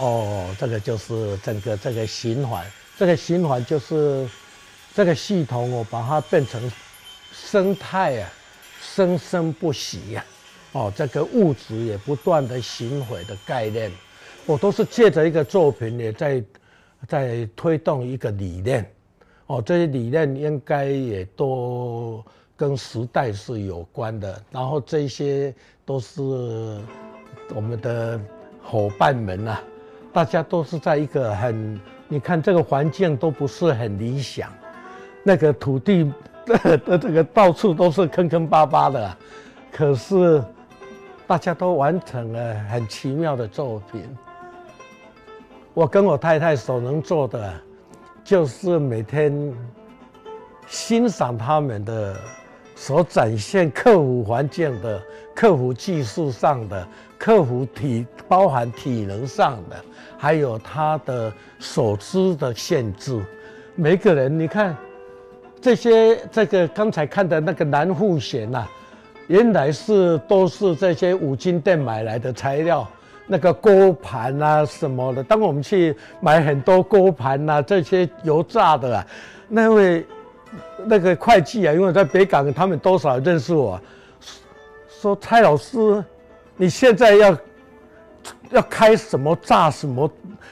[0.00, 2.64] 哦，这个就是整个这个循环，
[2.96, 4.26] 这个循环就是
[4.94, 6.72] 这个系统，我把它变成
[7.30, 8.32] 生态啊，
[8.80, 10.24] 生生不息呀、
[10.72, 10.72] 啊。
[10.72, 13.92] 哦，这个物质也不断的循环的概念，
[14.46, 16.42] 我都是借着一个作品也在
[17.06, 18.90] 在推动一个理念。
[19.48, 22.24] 哦，这些理念应该也都
[22.56, 26.22] 跟时代是有关的，然后这些都是
[27.54, 28.18] 我们的
[28.62, 29.62] 伙伴们呐、啊。
[30.12, 34.50] 大家都是在一个很，你看这个环境都不是很理想，
[35.22, 36.12] 那个土地
[36.44, 39.16] 的的这个到处都是坑坑巴巴的，
[39.70, 40.42] 可是
[41.26, 44.02] 大家都完成了很奇妙的作品。
[45.74, 47.54] 我跟我太太所能做的，
[48.24, 49.54] 就是每天
[50.66, 52.16] 欣赏他们的
[52.74, 55.00] 所展现克服环境的、
[55.36, 56.86] 克服技术上的、
[57.16, 59.76] 克服体包含体能上的。
[60.22, 63.18] 还有他的所知的限制，
[63.74, 64.76] 每个人你看，
[65.62, 68.66] 这些这个刚才看的那个蓝护弦呐，
[69.28, 72.86] 原来是都是这些五金店买来的材料，
[73.26, 75.24] 那个锅盘啊什么的。
[75.24, 79.06] 当我们去买很多锅盘呐，这些油炸的啊，
[79.48, 80.04] 那位
[80.84, 83.80] 那个会计啊，因为在北港，他们多少认识我，
[84.86, 86.04] 说蔡老师，
[86.58, 87.34] 你现在要。
[88.50, 90.10] 要开什么炸什么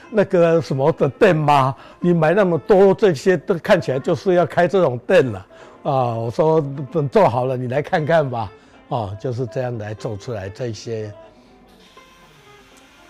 [0.09, 1.75] 那个什么的店吗？
[1.99, 5.45] 你买那么多这些都看起来就是要开这种店了
[5.83, 6.15] 啊！
[6.15, 8.51] 我说等做好了你来看看吧，
[8.89, 11.11] 啊，就是这样来做出来这些。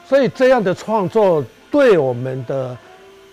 [0.06, 2.78] 所以这样的创作对我们的，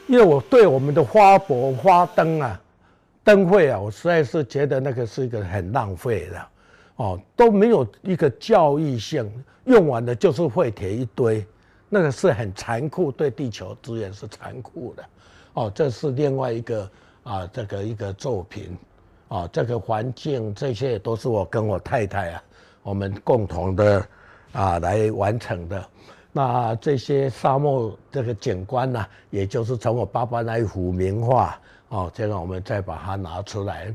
[0.06, 2.60] 因为我对我们的花博花灯啊
[3.24, 6.46] 灯会啊，我实在是觉得那个是一个很浪费的。
[6.96, 9.30] 哦，都没有一个教育性，
[9.64, 11.46] 用完的就是废铁一堆，
[11.88, 15.04] 那个是很残酷，对地球资源是残酷的。
[15.52, 16.90] 哦，这是另外一个
[17.22, 18.76] 啊，这个一个作品，
[19.28, 22.42] 啊，这个环境这些都是我跟我太太啊，
[22.82, 24.06] 我们共同的
[24.52, 25.84] 啊来完成的。
[26.32, 33.94] 那这些沙漠这个景观呢，也就是从我爸爸那一幅名画哦，这个我们再把它拿出来。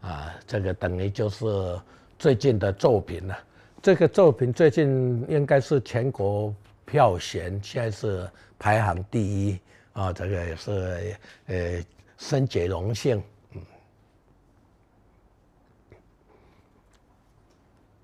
[0.00, 1.80] 啊，这个等于就是
[2.18, 3.38] 最近的作品了。
[3.82, 8.28] 这个作品最近应该是全国票选，现在是
[8.58, 9.60] 排行第一
[9.92, 10.12] 啊。
[10.12, 11.84] 这个也是呃，
[12.16, 13.22] 深觉荣幸。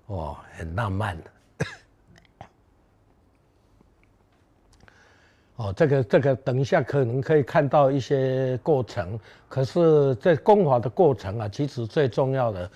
[0.07, 1.31] 哦，很浪漫的。
[5.57, 9.17] 哦，这个这个，等一下可能可以看到一些过程。
[9.47, 12.69] 可是，在工法的过程啊，其实最重要的，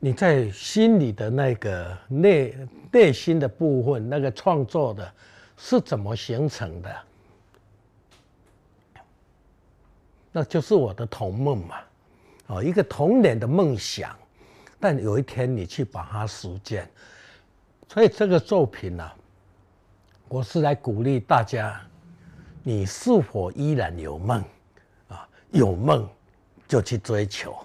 [0.00, 2.56] 你在心里的那个内
[2.90, 5.12] 内心的部分，那个创作的，
[5.56, 6.96] 是怎么形成的？
[10.32, 11.76] 那就是我的童梦嘛，
[12.48, 14.10] 哦，一个童年的梦想。
[14.80, 16.90] 但有一天你去把它实践，
[17.88, 19.16] 所以这个作品呢、啊，
[20.28, 21.80] 我是来鼓励大家。
[22.68, 24.42] 你是否依然有梦？
[25.08, 26.04] 啊，有梦
[26.66, 27.56] 就去追求。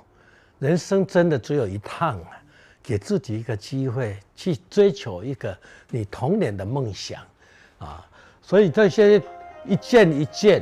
[0.60, 2.40] 人生真的只有一趟啊，
[2.84, 5.58] 给自己一个机会去追求一个
[5.90, 7.24] 你童年的梦想
[7.80, 8.08] 啊。
[8.44, 9.20] 所以这些
[9.66, 10.62] 一件一件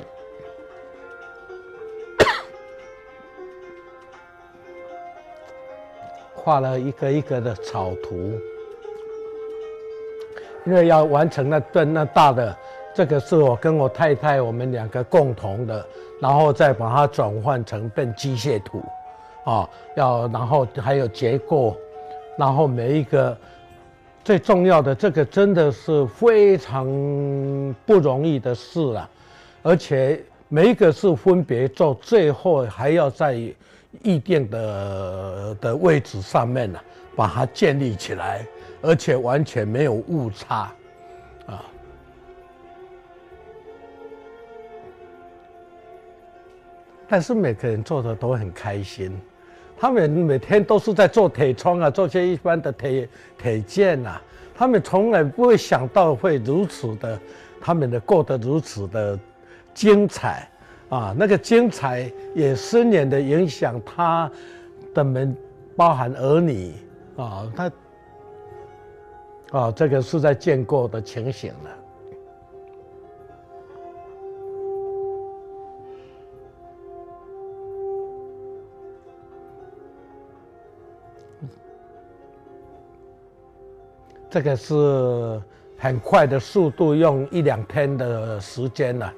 [6.34, 8.40] 画了一个一个的草图，
[10.66, 12.58] 因为要完成那段那大的。
[13.00, 15.86] 这个是我跟我太太我们两个共同的，
[16.20, 18.84] 然后再把它转换成变机械图，
[19.46, 21.78] 啊，要然后还有结构，
[22.38, 23.38] 然后每一个
[24.22, 26.86] 最重要的这个真的是非常
[27.86, 29.10] 不容易的事了，
[29.62, 33.34] 而且每一个是分别做，最后还要在
[34.04, 36.78] 预定的的位置上面呢，
[37.16, 38.46] 把它建立起来，
[38.82, 40.70] 而且完全没有误差。
[47.10, 49.20] 但是每个人做的都很开心，
[49.76, 54.22] 他们每天都是在做铁窗啊，做些一般的铁铁件啊，
[54.54, 57.20] 他们从来不会想到会如此的，
[57.60, 59.20] 他们的过得如此的
[59.74, 60.48] 精彩
[60.90, 64.30] 啊，那个精彩也深远的影响他
[64.94, 65.36] 的们，
[65.76, 66.74] 包含儿女
[67.18, 67.72] 啊，他
[69.52, 71.79] 啊，这个是在见过的情形了。
[84.30, 85.42] 这个是
[85.76, 89.12] 很快的速度，用一两天的时间呢，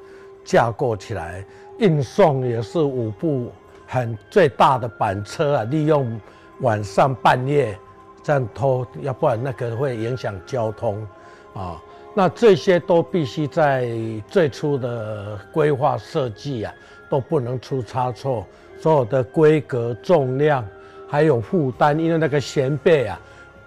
[0.45, 1.43] 架构起来，
[1.80, 3.51] 运送也是五部
[3.86, 6.18] 很最大的板车啊，利用
[6.62, 7.78] 晚上半夜
[8.24, 11.05] 这样拖，要不然那个会影响交通
[11.53, 11.82] 啊。
[12.16, 13.91] 那这些都必须在
[14.30, 16.74] 最初的规划设计啊，
[17.09, 18.45] 都不能出差错，
[18.80, 20.66] 所有的规格、重量
[21.09, 23.20] 还有负担，因为那个弦背啊，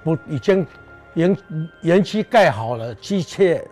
[0.02, 0.66] 不已经。
[1.14, 1.36] 延
[1.82, 3.62] 延期盖好了，机械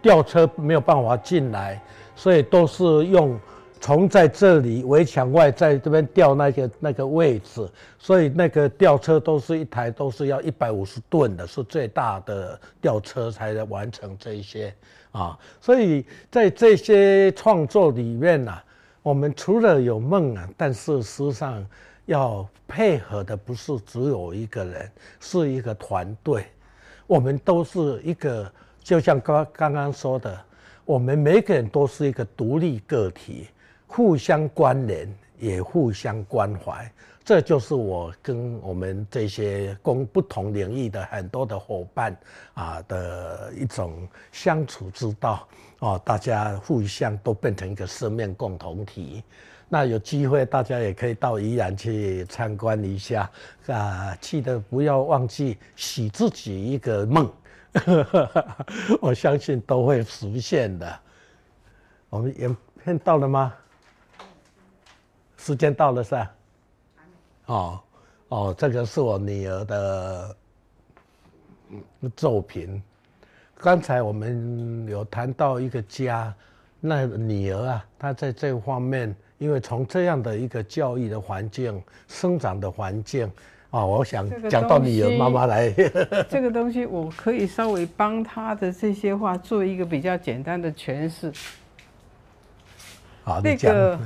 [0.00, 1.82] 吊车没有办法进来，
[2.14, 3.38] 所以都是用
[3.80, 7.68] 从在这里围墙外在这边吊那个那个位置，
[7.98, 14.74] 所以那个吊车都是一台都是要一百五十吨的，是最大的吊车才能完成这些
[15.12, 15.38] 啊。
[15.60, 18.62] 所以在这些创作里面啊，
[19.02, 21.66] 我们除了有梦啊，但是实上
[22.06, 26.46] 要配合的不是只有一个人，是一个团队。
[27.06, 28.50] 我们都是一个，
[28.82, 30.40] 就像刚刚刚说的，
[30.84, 33.48] 我们每个人都是一个独立个体，
[33.86, 36.90] 互相关联，也互相关怀。
[37.24, 42.14] 这就是我跟我们这些共不同领域的很多的伙伴
[42.52, 45.48] 啊的一种相处之道
[45.78, 49.22] 哦，大家互相都变成一个生命共同体。
[49.74, 53.28] 那有机会，大家也可以到宜兰去参观一下
[53.66, 54.16] 啊！
[54.20, 57.28] 记得不要忘记许自己一个梦，
[59.02, 61.00] 我相信都会实现的。
[62.08, 63.52] 我们影片到了吗？
[65.38, 66.34] 时间到了是吧？
[67.46, 67.80] 哦
[68.28, 70.36] 哦，这个是我女儿的
[72.14, 72.80] 作品。
[73.56, 76.32] 刚才我们有谈到一个家，
[76.78, 79.12] 那女儿啊，她在这方面。
[79.44, 81.78] 因为从这样的一个教育的环境、
[82.08, 83.30] 生长的环境
[83.68, 85.70] 啊，我想讲到女儿妈妈来，
[86.30, 91.30] 这个东西我可以稍微帮他的这些话做一个比较简单的诠释。
[93.22, 93.98] 好，那个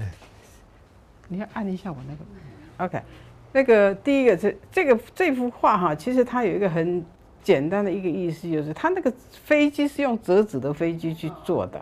[1.29, 3.05] 你要按一下我那个，OK，
[3.53, 7.05] 那个第一个这这个这幅画哈，其实它有一个很
[7.45, 9.13] 简单的一个意思就是，它那个
[9.45, 11.81] 飞机是用折纸的飞机去做的，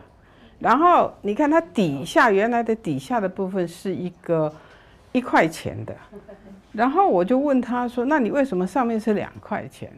[0.59, 4.53] 然后你看它底下原来的底下的部分是一个
[5.11, 5.95] 一块钱的，
[6.71, 9.91] 然后我就问他说：“那你为什么上面是两块钱？”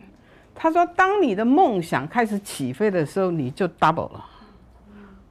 [0.53, 4.25] 他说：“当你的梦想开始起飞的时候，你就 double 了，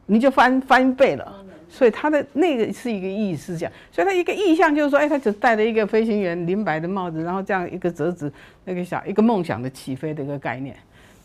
[0.07, 8.33] 你就翻翻倍了。”所以他的那个是一个意思，这样，所以他一个意象就是说，哎，他只戴了一个飞行员领白的帽子，然后这样一个折纸，
[8.65, 10.75] 那个小一个梦想的起飞的一个概念。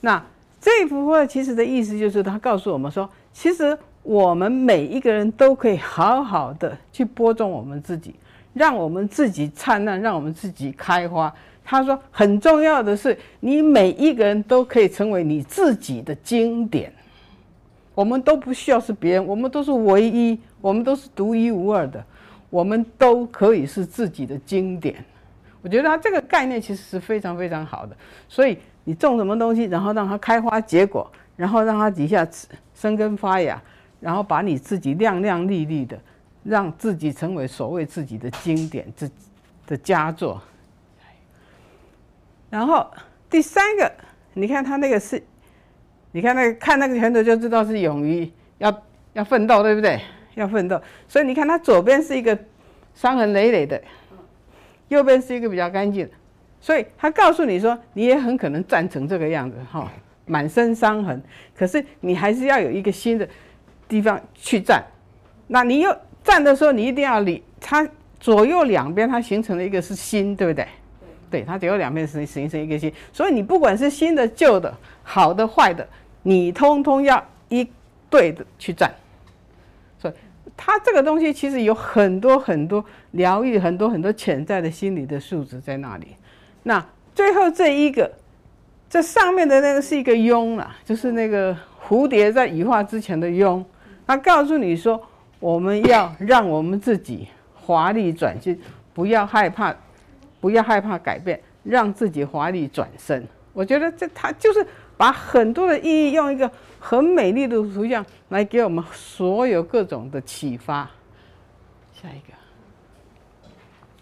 [0.02, 0.22] 那
[0.60, 8.14] 这幅画其实的意思就是，他告诉我们说，其实我们每一个人都可以好好的去播种我们自己，
[8.54, 11.34] 让我们自己灿烂，让我们自己开花。
[11.66, 16.94] 他说，很重要的是，你每一个人都可以成为你自己的经典。
[17.96, 22.04] 我们都不需要是别人，我们都是唯一，我们都是独一无二的，
[22.50, 24.96] 我们都可以是自己的经典。
[25.62, 27.96] 我觉得他这个概念其实是非常非常好的。
[28.28, 32.28] 所以你种什么东西，然后让它开花结果，然后让它底下
[32.76, 33.62] 生根发芽，
[34.04, 35.98] 然后把你自己亮亮丽丽的，
[36.44, 39.16] 让自己成为所谓自己的经典、自己
[39.66, 40.42] 的佳作。
[42.50, 42.86] 然后
[43.30, 43.90] 第三个，
[44.34, 45.24] 你看他那个是。
[46.16, 48.84] 你看那个，看那个拳头就知道是勇于要
[49.14, 50.00] 要奋斗，对不对？
[50.36, 50.80] 要奋斗。
[51.08, 52.38] 所以你看，他左边是一个
[52.94, 53.82] 伤痕累累的，
[54.90, 56.08] 右边是一个比较干净。
[56.62, 59.92] 所以他告诉你说，你也很可能站成这个样子，哈，
[60.28, 61.20] 满身伤痕。
[61.58, 63.28] 可是你还是要有一个新的
[63.88, 64.84] 地方去站。
[65.48, 67.88] 那你又站的时候，你一定要理它
[68.20, 70.68] 左右两边，它形成了一个是心，对不对？
[71.30, 72.94] 对，它左右两边形形成一个心。
[73.12, 74.74] 所以你不管是新的、旧的、
[75.04, 75.88] 好的、坏的。
[76.26, 77.68] 你通通要一
[78.10, 78.90] 对的去站，
[80.00, 80.14] 所以
[80.56, 86.08] 它这个东西其实有很多很多疗愈，很多很多潜在的心理的素质在那里。
[86.64, 88.10] 那最后这一个，
[88.90, 91.54] 这上面的那个是一个臃啦，就是那个
[91.86, 93.62] 蝴蝶在羽化之前的臃。
[94.06, 95.02] 他告诉你说，
[95.40, 98.60] 我们要让我们自己华丽转身，
[98.94, 99.76] 不要害怕，
[100.40, 103.28] 不要害怕改变，让自己华丽转身。
[103.54, 104.66] 我觉得这它就是。
[104.96, 106.50] 把很多的意义用一个
[106.80, 110.90] 很美丽的图像来给我们所有各种的启发。
[111.92, 112.34] 下一个，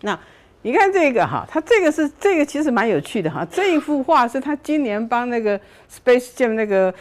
[0.02, 0.20] 那
[0.62, 3.48] 你看这个哈，它这个是这个其实蛮有趣的哈。
[3.50, 5.58] 这一幅画是他今年帮那个
[5.90, 6.94] Space Jam 那个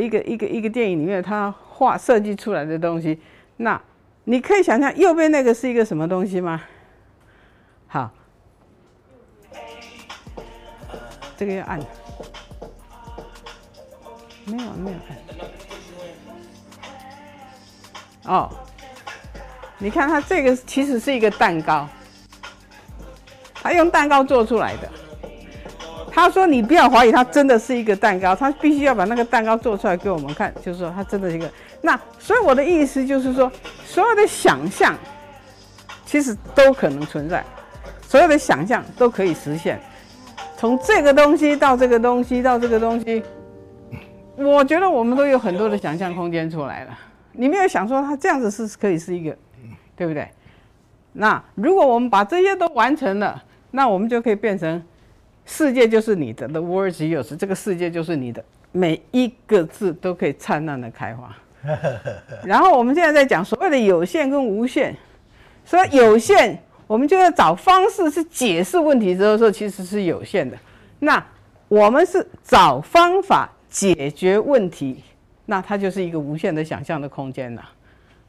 [0.00, 3.20] 一个一个一个电影里面他画设计出来的东西。
[3.56, 3.80] 那
[4.24, 6.62] 你可以想象右边那个是一个什么东西吗？
[7.86, 8.10] 好，
[11.36, 11.80] 这个要按。
[14.48, 15.16] 没有没有按
[18.32, 18.50] 哦，
[19.78, 21.88] 你看它这个其实是一个蛋糕，
[23.54, 24.88] 他用蛋糕做出来的。
[26.16, 31.46] 他说你不要怀疑，它真的是一个蛋糕，他必须要把那个蛋糕做出来给我们看，就是说它真的一个。
[31.82, 33.52] 那所以我的意思就是说，
[33.84, 34.96] 所有的想象
[36.06, 37.44] 其实都可能存在，
[38.00, 39.78] 所有的想象都可以实现，
[40.56, 43.22] 从这个东西到这个东西到这个东西。
[44.36, 46.98] 我觉得我们都有很多的想象空间出来了。
[47.32, 49.36] 你没有想说它这样子是可以是一个，
[49.94, 50.26] 对不对？
[51.12, 54.82] 那如果我们把这些都完成了，那我们就可以变成
[55.46, 61.34] 世界就是你的，The world is yours，这个世界就是你的，每一个字都可以灿烂的开花。
[62.44, 64.94] 然后我们现在在讲所谓的有限跟无限，
[65.64, 70.54] 说有限，我们就要找方式去解释问题之后说，其实是有限的。
[70.98, 71.24] 那
[71.68, 73.50] 我们是找方法。
[73.68, 75.02] 解决问题，
[75.44, 77.62] 那它就是一个无限的想象的空间了，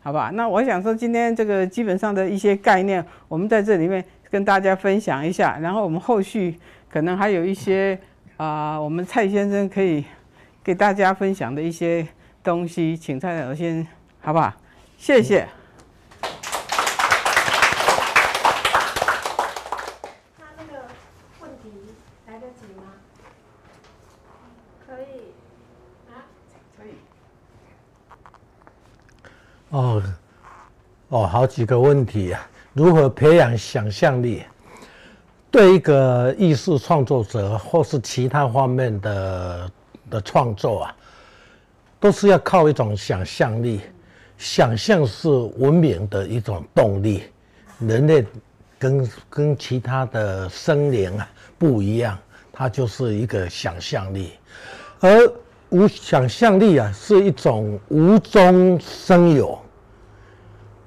[0.01, 0.29] 好吧？
[0.33, 6.59] 那我想说，今天这个基本上的一些概念，我们在这里面跟大家分享一下，然后我们后续
[6.89, 7.99] 可能还有一些
[8.37, 10.05] 啊、呃，我们蔡先生可以
[10.63, 12.07] 给大家分享的一些
[12.43, 13.85] 东西，请蔡老先，
[14.21, 14.53] 好不好？
[14.97, 15.47] 谢谢。
[29.69, 30.01] 哦，
[31.09, 32.49] 哦，好几个问题啊！
[32.71, 34.43] 如何培养想象力？
[35.49, 39.71] 对一个艺术创作者或是其他方面的
[40.09, 40.95] 的创作啊，
[41.99, 43.81] 都是要靠一种想象力。
[44.37, 47.23] 想象是文明的一种动力。
[47.79, 48.25] 人类
[48.77, 51.27] 跟跟其他的生灵啊
[51.57, 52.17] 不一样，
[52.51, 54.33] 它就是一个想象力。
[54.99, 55.09] 而
[55.69, 59.59] 无想象力啊，是一种无中生有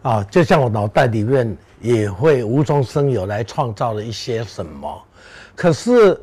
[0.02, 5.02] 啊，就像我脑袋里面也会无中生有来创造了一些什么。
[5.56, 6.20] 可是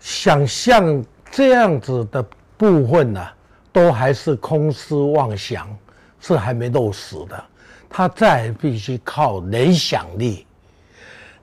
[0.00, 2.22] 想象这样子的
[2.56, 3.26] 部分呢、
[3.72, 5.68] 都还是空思妄想，
[6.20, 7.44] 是还没落实的。
[7.88, 10.46] 他再必须靠联想力，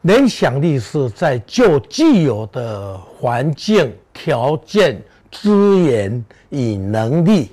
[0.02, 5.00] 联想力是在就既有的环境条件、
[5.32, 7.52] 资源与能力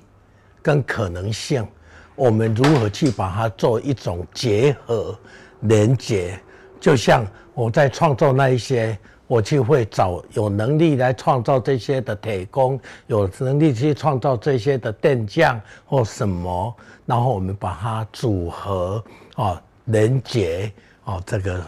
[0.63, 1.67] 跟可能性，
[2.17, 5.17] 我们如何去把它做一种结合、
[5.61, 6.39] 连接？
[6.81, 16.75] 就像我在创造那一些，我就会找有能力来创造这些的铁工，有能力去创造这些的电匠或什么。
[17.05, 19.03] 然后我们把它组合
[19.35, 20.73] 啊，连接
[21.05, 21.65] 啊，这个，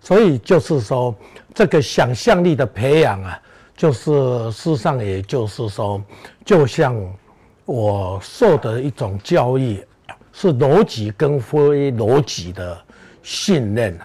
[0.00, 1.14] 所以就是说，
[1.54, 3.40] 这个想象力的培养啊，
[3.76, 4.10] 就是
[4.52, 6.02] 事实上也就是说，
[6.44, 6.96] 就像
[7.64, 9.84] 我受的一种教育，
[10.40, 12.78] 是逻辑跟非逻辑的
[13.24, 13.98] 训练。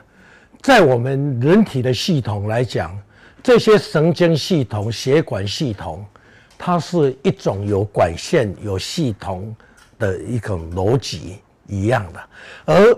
[0.62, 2.98] 在我们人体的系统来讲，
[3.44, 6.04] 这些神经系统、血管系统，
[6.58, 9.56] 它是一种有管线、有系统。
[10.00, 12.20] 的一种逻辑一样的，
[12.66, 12.98] 而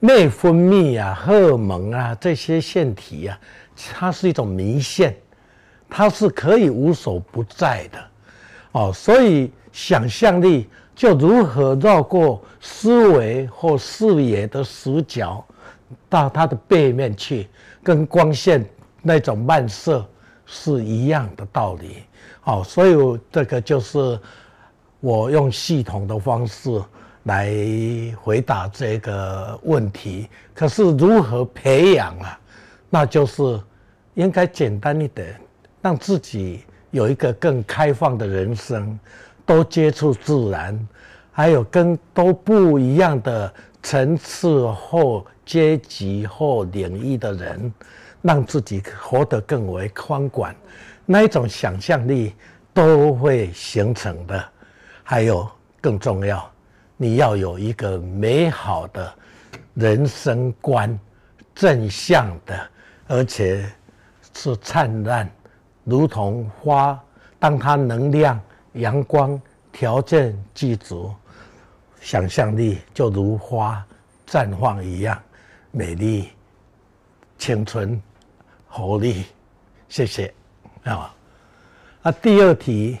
[0.00, 3.38] 内分泌啊、荷尔蒙啊这些腺体啊，
[3.92, 5.14] 它是一种迷线，
[5.88, 7.98] 它是可以无所不在的，
[8.72, 15.44] 哦，所以想象力就如何绕过思维或视野的死角，
[16.08, 17.48] 到它的背面去，
[17.82, 18.64] 跟光线
[19.02, 20.06] 那种漫射
[20.46, 22.04] 是一样的道理，
[22.44, 24.18] 哦，所以这个就是。
[25.00, 26.82] 我用系统的方式
[27.24, 27.54] 来
[28.22, 32.40] 回答这个问题，可是如何培养啊？
[32.88, 33.60] 那就是
[34.14, 35.38] 应该简单一点，
[35.82, 38.98] 让自己有一个更开放的人生，
[39.46, 40.88] 多接触自然，
[41.32, 47.72] 还有跟都不一样的层次或阶级或领域的人，
[48.22, 50.54] 让自己活得更为宽广，
[51.04, 52.34] 那一种想象力
[52.72, 54.42] 都会形成的。
[55.02, 55.46] 还有
[55.80, 56.50] 更重要，
[56.96, 59.12] 你要有一个美好的
[59.74, 60.98] 人生观，
[61.54, 62.58] 正向的，
[63.06, 63.70] 而且
[64.32, 65.30] 是灿烂，
[65.84, 66.98] 如同花，
[67.38, 68.40] 当它能量、
[68.74, 69.40] 阳光
[69.72, 71.12] 条件具足，
[72.00, 73.84] 想象力就如花
[74.26, 75.20] 绽放一样
[75.72, 76.30] 美丽、
[77.38, 78.00] 青春、
[78.68, 79.24] 活力。
[79.88, 80.32] 谢谢
[80.84, 81.12] 啊。
[82.02, 82.98] 那第二题。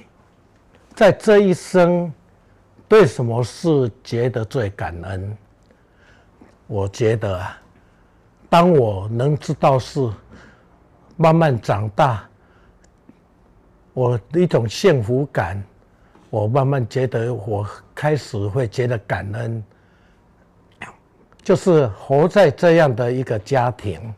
[0.96, 2.12] 在这一生，
[2.86, 5.36] 对什么事觉得最感恩？
[6.68, 7.60] 我觉得啊，
[8.48, 10.08] 当我能知道是
[11.16, 12.24] 慢慢长大，
[13.94, 15.64] 我一种幸福感，
[16.28, 19.64] 我慢慢觉得我开始会觉得感恩，
[21.42, 24.12] 就是活在这样的一个家庭，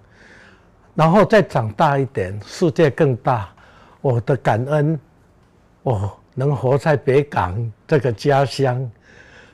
[0.95, 3.49] 然后再长大一点，世界更大，
[4.01, 4.99] 我的感恩，
[5.85, 6.19] 我。
[6.39, 8.91] 能活在北港这个家乡，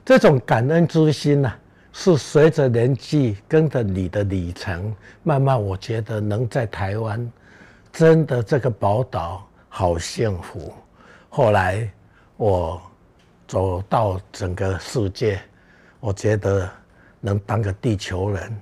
[0.04, 1.58] 这种感恩之心呐、啊，
[1.92, 4.92] 是随着年纪跟着你的里程，
[5.22, 7.32] 慢慢我觉得能在台湾，
[7.92, 10.70] 真的这个宝岛好幸福。
[11.30, 11.90] 后来
[12.36, 12.78] 我
[13.48, 15.40] 走到整个世界，
[15.98, 16.70] 我觉得
[17.20, 18.54] 能当个地球人，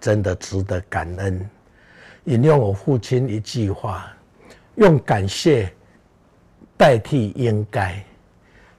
[0.00, 1.50] 真的值得感恩。
[2.24, 4.10] 引用我父亲一句话，
[4.76, 5.70] 用感谢。
[6.78, 8.02] 代替应该，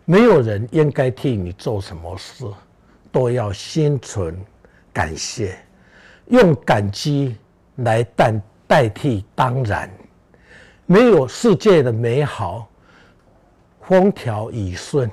[0.05, 2.45] 没有人应该替你做什么事，
[3.11, 4.36] 都要心存
[4.91, 5.55] 感谢，
[6.29, 7.38] 用感激
[7.77, 9.89] 来代代替当然。
[10.88, 12.67] 没有世界的美好，
[13.81, 15.09] 风调雨顺，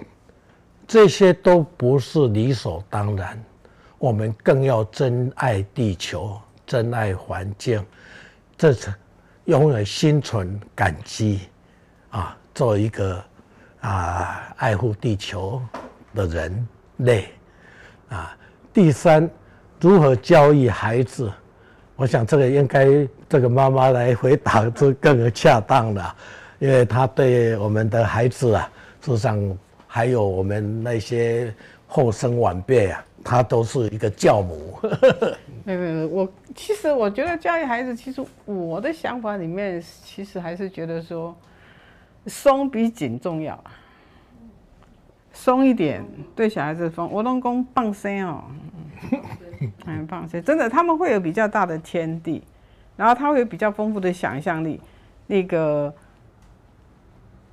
[0.86, 3.42] 这些都不是理所当然。
[3.98, 7.84] 我们更要珍爱地球，珍爱环境，
[8.56, 8.92] 这是
[9.46, 11.40] 永远心存感激
[12.10, 12.36] 啊。
[12.54, 13.24] 做一个
[13.80, 15.62] 啊爱护地球
[16.14, 16.68] 的人
[16.98, 17.32] 类
[18.10, 18.36] 啊，
[18.74, 19.30] 第三，
[19.80, 21.32] 如何教育孩子？
[22.02, 26.14] 我想这个应该这个妈妈来回答是更恰当的，
[26.58, 28.68] 因为她对我们的孩子啊，
[29.00, 29.38] 事实上
[29.86, 31.54] 还有我们那些
[31.86, 34.76] 后生晚辈啊，她都是一个教母。
[35.62, 41.32] 没有没有，我其实我觉得教育孩子，其实我的想法里面，其实还是觉得说。
[42.26, 43.62] 松比紧重要，
[45.32, 46.04] 松一点
[46.36, 47.08] 对小孩子松。
[47.12, 48.44] 我老公放生哦，
[49.86, 52.42] 嗯， 放生真的，他们会有比较大的天地，
[52.96, 54.80] 然后他会有比较丰富的想象力。
[55.26, 55.92] 那个，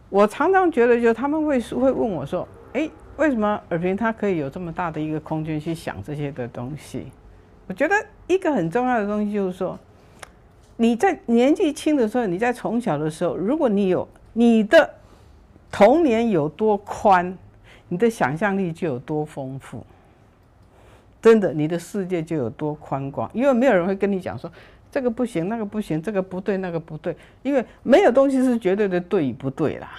[0.10, 7.08] 我常常觉得，就他们会会问我说：“哎，为什么尔平他可以有这么大的一个空间去想这些的东西？”
[7.68, 7.96] 我觉得
[8.28, 9.78] 一个很重要的东西就是说，
[10.76, 14.90] 你在年纪轻的时候，你在从小的时候，如果你有你的
[15.72, 17.38] 童年有多宽，
[17.88, 19.86] 你的想象力就有多丰富。
[21.22, 24.50] 真的，你的世界就有多宽广，因为没有人会跟你讲说
[24.92, 29.92] 这个不行，那个不行，这个不对，那个不对，因为没有东西是绝对的对与不对啦。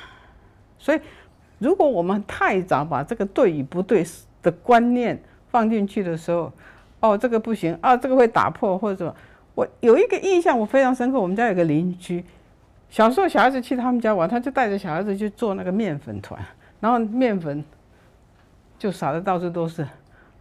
[0.79, 1.01] 所以，
[1.59, 4.05] 如果我们太早把这个对与不对
[4.43, 6.51] 的观念放进去的时候，
[7.01, 9.15] 哦，这个不行啊，这个会打破或者什么。
[9.55, 11.21] 我有一个印象，我非常深刻。
[11.21, 12.25] 我们家有个邻居，
[12.89, 16.41] 小时候小孩子去他们家玩，他就带着小孩子去做那个面粉团，
[16.81, 17.63] 然后面粉
[18.79, 19.87] 就撒的到处都是。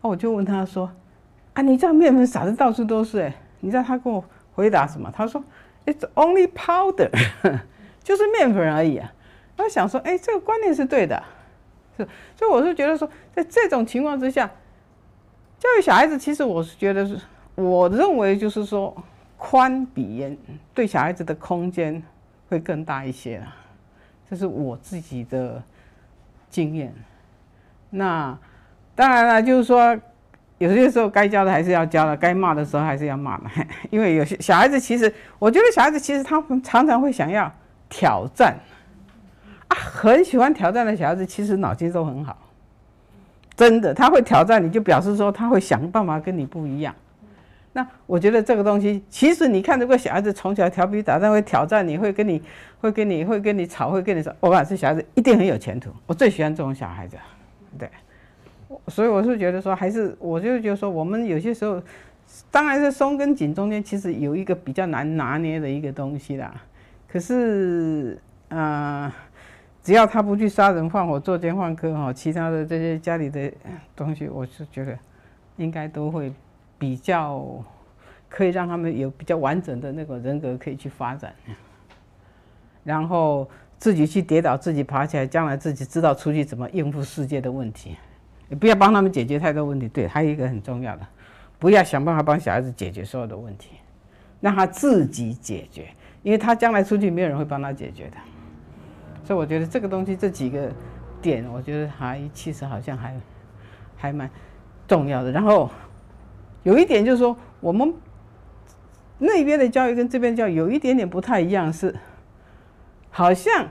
[0.01, 0.89] 哦，我就问他说
[1.53, 3.19] ：“啊，你知道面粉撒的到处都是？
[3.19, 4.23] 哎，你知道他跟我
[4.53, 5.11] 回答什么？
[5.15, 5.43] 他说
[5.85, 7.09] ：‘It's only powder’，
[8.03, 9.13] 就是面粉而已啊。”
[9.57, 11.21] 他想说：“哎，这个观念是对的，
[11.97, 12.07] 是。
[12.37, 14.47] 所以我是觉得说，在这种情况之下，
[15.59, 17.19] 教育小孩子，其实我是觉得是。”
[17.55, 18.95] 我认为就是说，
[19.37, 20.37] 宽比严
[20.73, 22.01] 对小孩子的空间
[22.47, 23.53] 会更大一些啊，
[24.29, 25.61] 这是我自己的
[26.49, 26.93] 经验。
[27.89, 28.37] 那
[28.99, 29.97] 当然了，就是说
[30.57, 33.45] 有些时候该教的还是要教的，该骂的时候还是要骂的。
[33.89, 37.49] 因为有些小孩子其实，我觉得小孩子其实他们常常会想要
[37.87, 38.57] 挑战
[39.69, 42.37] 啊，很喜欢挑战的小孩子其实脑筋都很好，
[43.55, 46.93] 真的，他会挑战你就表示说他会想办法跟你不一样。
[47.71, 52.43] 那我觉得这个东西，其实你看，如果小孩子从小调皮捣蛋，会挑战你，会跟你，
[52.81, 55.89] 会跟你，会跟你吵，会跟你说，我讲这小孩子一定很有前途。
[56.05, 57.15] 我最喜欢这种小孩子，
[57.77, 57.89] 对。
[58.87, 61.81] 所以我是觉得说，还是我就觉得说，我们有些时候，
[62.51, 66.53] 当然是松跟紧中间，其实有一个比较难拿捏的一个东西啦。
[67.07, 68.17] 可是，
[68.49, 69.11] 呃，
[69.81, 73.51] 只要他不去杀人放火、作奸犯科哈，其他的这些家里的
[73.95, 74.97] 东西，我是觉得
[75.57, 76.31] 应该都会。
[76.81, 77.45] 比较
[78.29, 81.35] 可以让他们有比较完整的那个人格可以去发展，
[82.85, 83.45] 然后
[83.77, 87.97] 自己去跌倒，自己爬起来，将来自己知道出去怎么应付世界的问题，
[88.49, 89.87] 你不要帮他们解决太多问题。
[89.87, 91.07] 对，还有一个很重要的，
[91.57, 93.75] 不要想办法帮小孩子解决所有的问题，
[94.41, 95.87] 让他自己解决，
[96.23, 98.17] 因为他将来出去没有人会帮他解决的。
[99.23, 100.69] 所以我觉得这个东西这几个
[101.21, 103.15] 点，我觉得还其实好像还
[103.95, 104.29] 还蛮
[104.87, 105.31] 重要的。
[105.31, 105.69] 然后。
[106.63, 107.91] 有一点就是说，我们
[109.17, 111.95] 那边的教育跟这边教育有一点点不太一样，是
[113.09, 113.65] 好像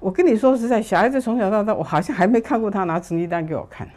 [0.00, 3.88] 我跟你说实在，小孩子从小到大，我好像还没看过他拿成绩单给我看。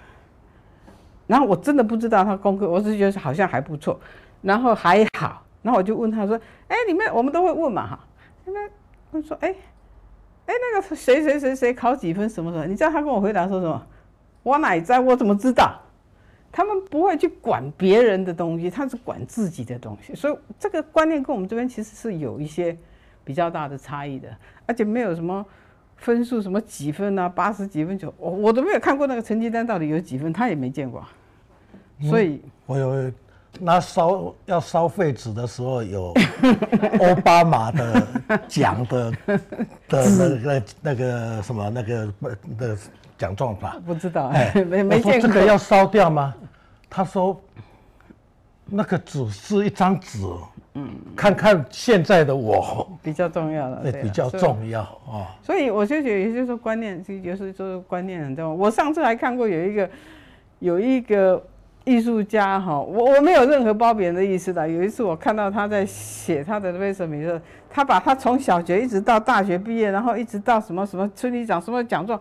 [1.27, 3.99] 然后我真的不知道他功课，我只是觉得好像还不错，
[4.41, 5.43] 然后还好。
[5.61, 7.99] 然后我就问他说：“哎，你们我们都会问嘛哈？
[8.45, 8.69] 那
[9.11, 9.55] 他说：哎，
[10.45, 12.65] 哎那个谁谁谁谁考几分什么什么？
[12.65, 13.87] 你知道他跟我回答说什么？
[14.43, 14.99] 我哪在？
[14.99, 15.81] 我怎么知道？”
[16.51, 22.77] 他们不会去管别人的东西，他是管自己的东西，所以这个观念跟我们这边其实是有一些
[23.25, 24.29] 比较大的差异的，
[24.65, 25.45] 而且没有什么
[25.97, 31.03] 分数，什么几分啊，八十几分就我我都没有看过那个成绩单到底有几分，他也没见过，
[32.09, 33.11] 所以、嗯、我有
[33.59, 36.13] 那烧要烧废纸的时候有
[37.01, 38.07] 奥巴马的
[38.47, 39.11] 奖的
[39.87, 42.13] 的那个那个什么那个
[42.57, 42.77] 的。
[43.17, 45.29] 奖状吧，不知道，哎， 没没见过。
[45.29, 46.35] 这个要烧掉吗？
[46.89, 47.41] 他说，
[48.65, 50.19] 那个纸是一张纸，
[50.77, 55.31] 嗯，看看现在的我比较重要了，对，比较重要啊。
[55.41, 58.53] 所以我就觉得，也就是说观念，就是说观念很重要。
[58.53, 59.89] 我上次还看过有一个
[60.59, 61.41] 有一个
[61.85, 64.67] 艺术家哈，我我没有任何褒贬的意思的。
[64.67, 72.19] 有一次我看到他在写他的 resume 时候，他把他从小学一直到大学毕业，然后一直到什么什么村里长什么奖状。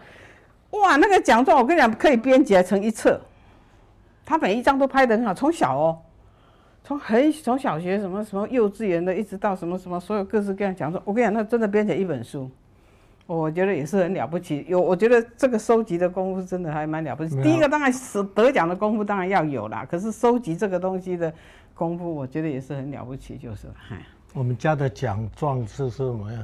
[0.70, 3.20] 哇，那个奖状我跟你讲，可以编辑成一册，
[4.24, 5.34] 他每一张都拍得很好。
[5.34, 5.98] 从小哦，
[6.84, 12.50] 从很从小学什么什么幼稚园的，一直到什么什么所有各式各样讲座，我跟你讲，那真的编成一本书，
[13.26, 14.66] 我觉得也是很了不起。
[14.68, 17.42] 有，我觉得这个收集的功夫真的还蛮了不起。
[17.42, 21.32] 第一个当然是得奖的功夫当然要有啦，可是收集这个东西的
[21.74, 23.66] 功夫，我觉得也是很了不起，就是。
[24.34, 26.38] 我们家的奖状是什么呀？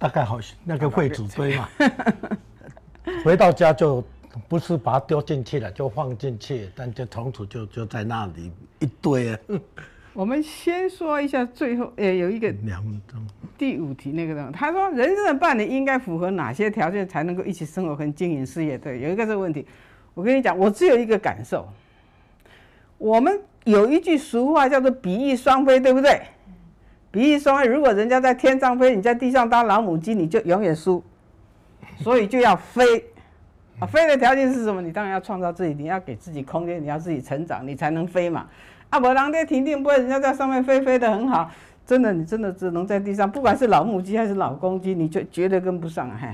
[0.00, 1.68] 大概好像那个废纸堆嘛。
[3.22, 4.02] 回到家就
[4.48, 9.38] 不是把它丢进去了，就放进去，但就从此就就在那里一堆啊。
[10.14, 13.26] 我们先说一下最后，呃，有一个两分钟，
[13.58, 18.78] 第五题那个东西，他说人生的伴侣应该符合哪些条件才能够一起生活和经营事业？
[18.78, 19.66] 对，有一个这个问题，
[20.14, 21.68] 我跟你讲，我只有一个感受，
[22.98, 26.20] 我们有一句俗话叫做“比翼双飞”，对不对？
[27.10, 31.02] 比翼双飞，如果人家在天上飞，你在地上当老母鸡，你就永远输。
[31.98, 33.04] 所以就要飞，
[33.80, 34.80] 啊，飞的条件是什么？
[34.80, 38.46] 你当然要创造自己，你要给自己空间，你要自己成长，你才能飞嘛。
[38.88, 41.50] 啊，不然在停定不会，人家在上面飞，飞得很好，
[41.84, 46.28] 真的你真的只能在地上，不管是老母鸡还是老公鸡，你就绝对跟不上，嘿，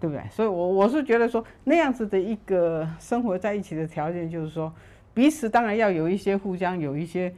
[0.00, 0.24] 对不对？
[0.30, 4.72] 所以我，我是觉得说那样子的一个生活在一起的条件，就是说
[5.14, 7.32] 彼此当然要有一些互相有一些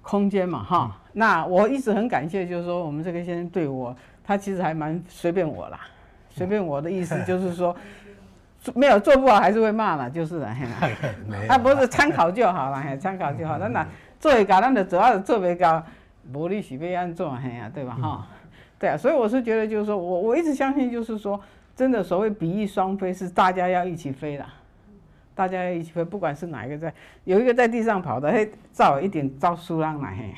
[0.00, 1.00] 空间嘛，哈。
[1.12, 5.78] 那我一直很感谢，就是说我们这个先生对我，他其实还蛮随便我啦，
[6.30, 7.76] 随便我的意思就是说。
[8.74, 10.48] 没有做不好还是会骂嘛，就是的，
[11.48, 13.58] 他 不是参考就好了，嘿，参考就好。
[13.58, 13.86] 那那
[14.20, 15.82] 做一个，那的主要是做一个，
[16.32, 17.94] 无力是被安做，嘿呀，对吧？
[18.00, 18.26] 哈，
[18.78, 21.40] 对啊，所以我是觉得，就是说我我一直相信，就是说，
[21.74, 24.46] 真的所谓比翼双飞是大家要一起飞的，
[25.34, 26.94] 大家要一起飞，不管是哪一个在，
[27.24, 30.34] 有一个在地上跑的，嘿，照一点照书上来，嘿，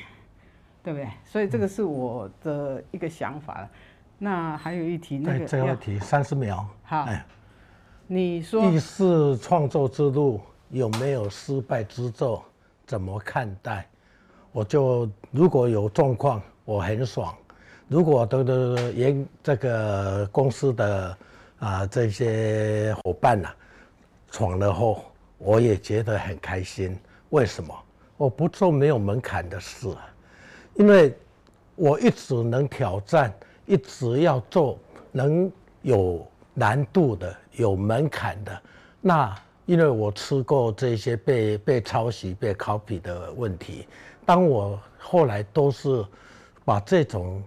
[0.81, 1.07] 对不对？
[1.23, 3.67] 所以这个是我的一个想法。
[4.17, 7.07] 那还有一题，那个最后一题三十秒，好。
[8.07, 10.39] 你说意识创作之路
[10.69, 12.39] 有没有失败之咒？
[12.85, 13.89] 怎么看待？
[14.51, 17.33] 我就如果有状况，我很爽；
[17.87, 21.17] 如果的的原这个公司的
[21.57, 23.49] 啊这些伙伴呐、
[24.29, 25.03] 闯了后，
[25.39, 26.95] 我也觉得很开心。
[27.31, 27.73] 为什么？
[28.17, 30.13] 我不做没有门槛的事啊，
[30.75, 31.17] 因为
[31.75, 33.33] 我一直能挑战，
[33.65, 34.77] 一直要做
[35.11, 35.51] 能
[35.81, 36.23] 有。
[36.57, 38.61] 难度的有门槛的，
[39.01, 39.35] 那
[39.65, 43.87] 因为我吃过这些被被抄袭、被 copy 的问题，
[44.25, 46.05] 当我后来都是
[46.63, 47.41] 把这种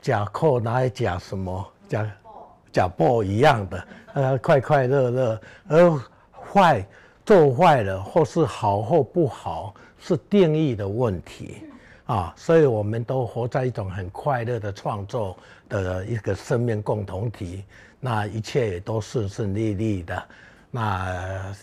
[0.00, 2.12] 假扣拿来假什么假
[2.72, 6.00] 假报一样的，呃，快快乐乐，而
[6.32, 6.86] 坏
[7.24, 11.64] 做坏了或是好或不好是定义的问题
[12.06, 15.36] 啊，所以我们都活在一种很快乐的创作
[15.68, 17.64] 的一个生命共同体。
[18.00, 20.28] 那一切也都顺顺利利的，
[20.70, 21.54] 那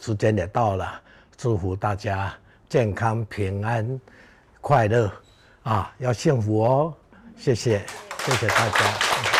[0.00, 1.00] 时间也到了，
[1.36, 2.34] 祝福大家
[2.68, 4.00] 健康平安、
[4.60, 5.12] 快乐，
[5.62, 6.94] 啊，要幸福哦！
[7.36, 7.84] 谢谢，
[8.24, 9.37] 谢谢大家。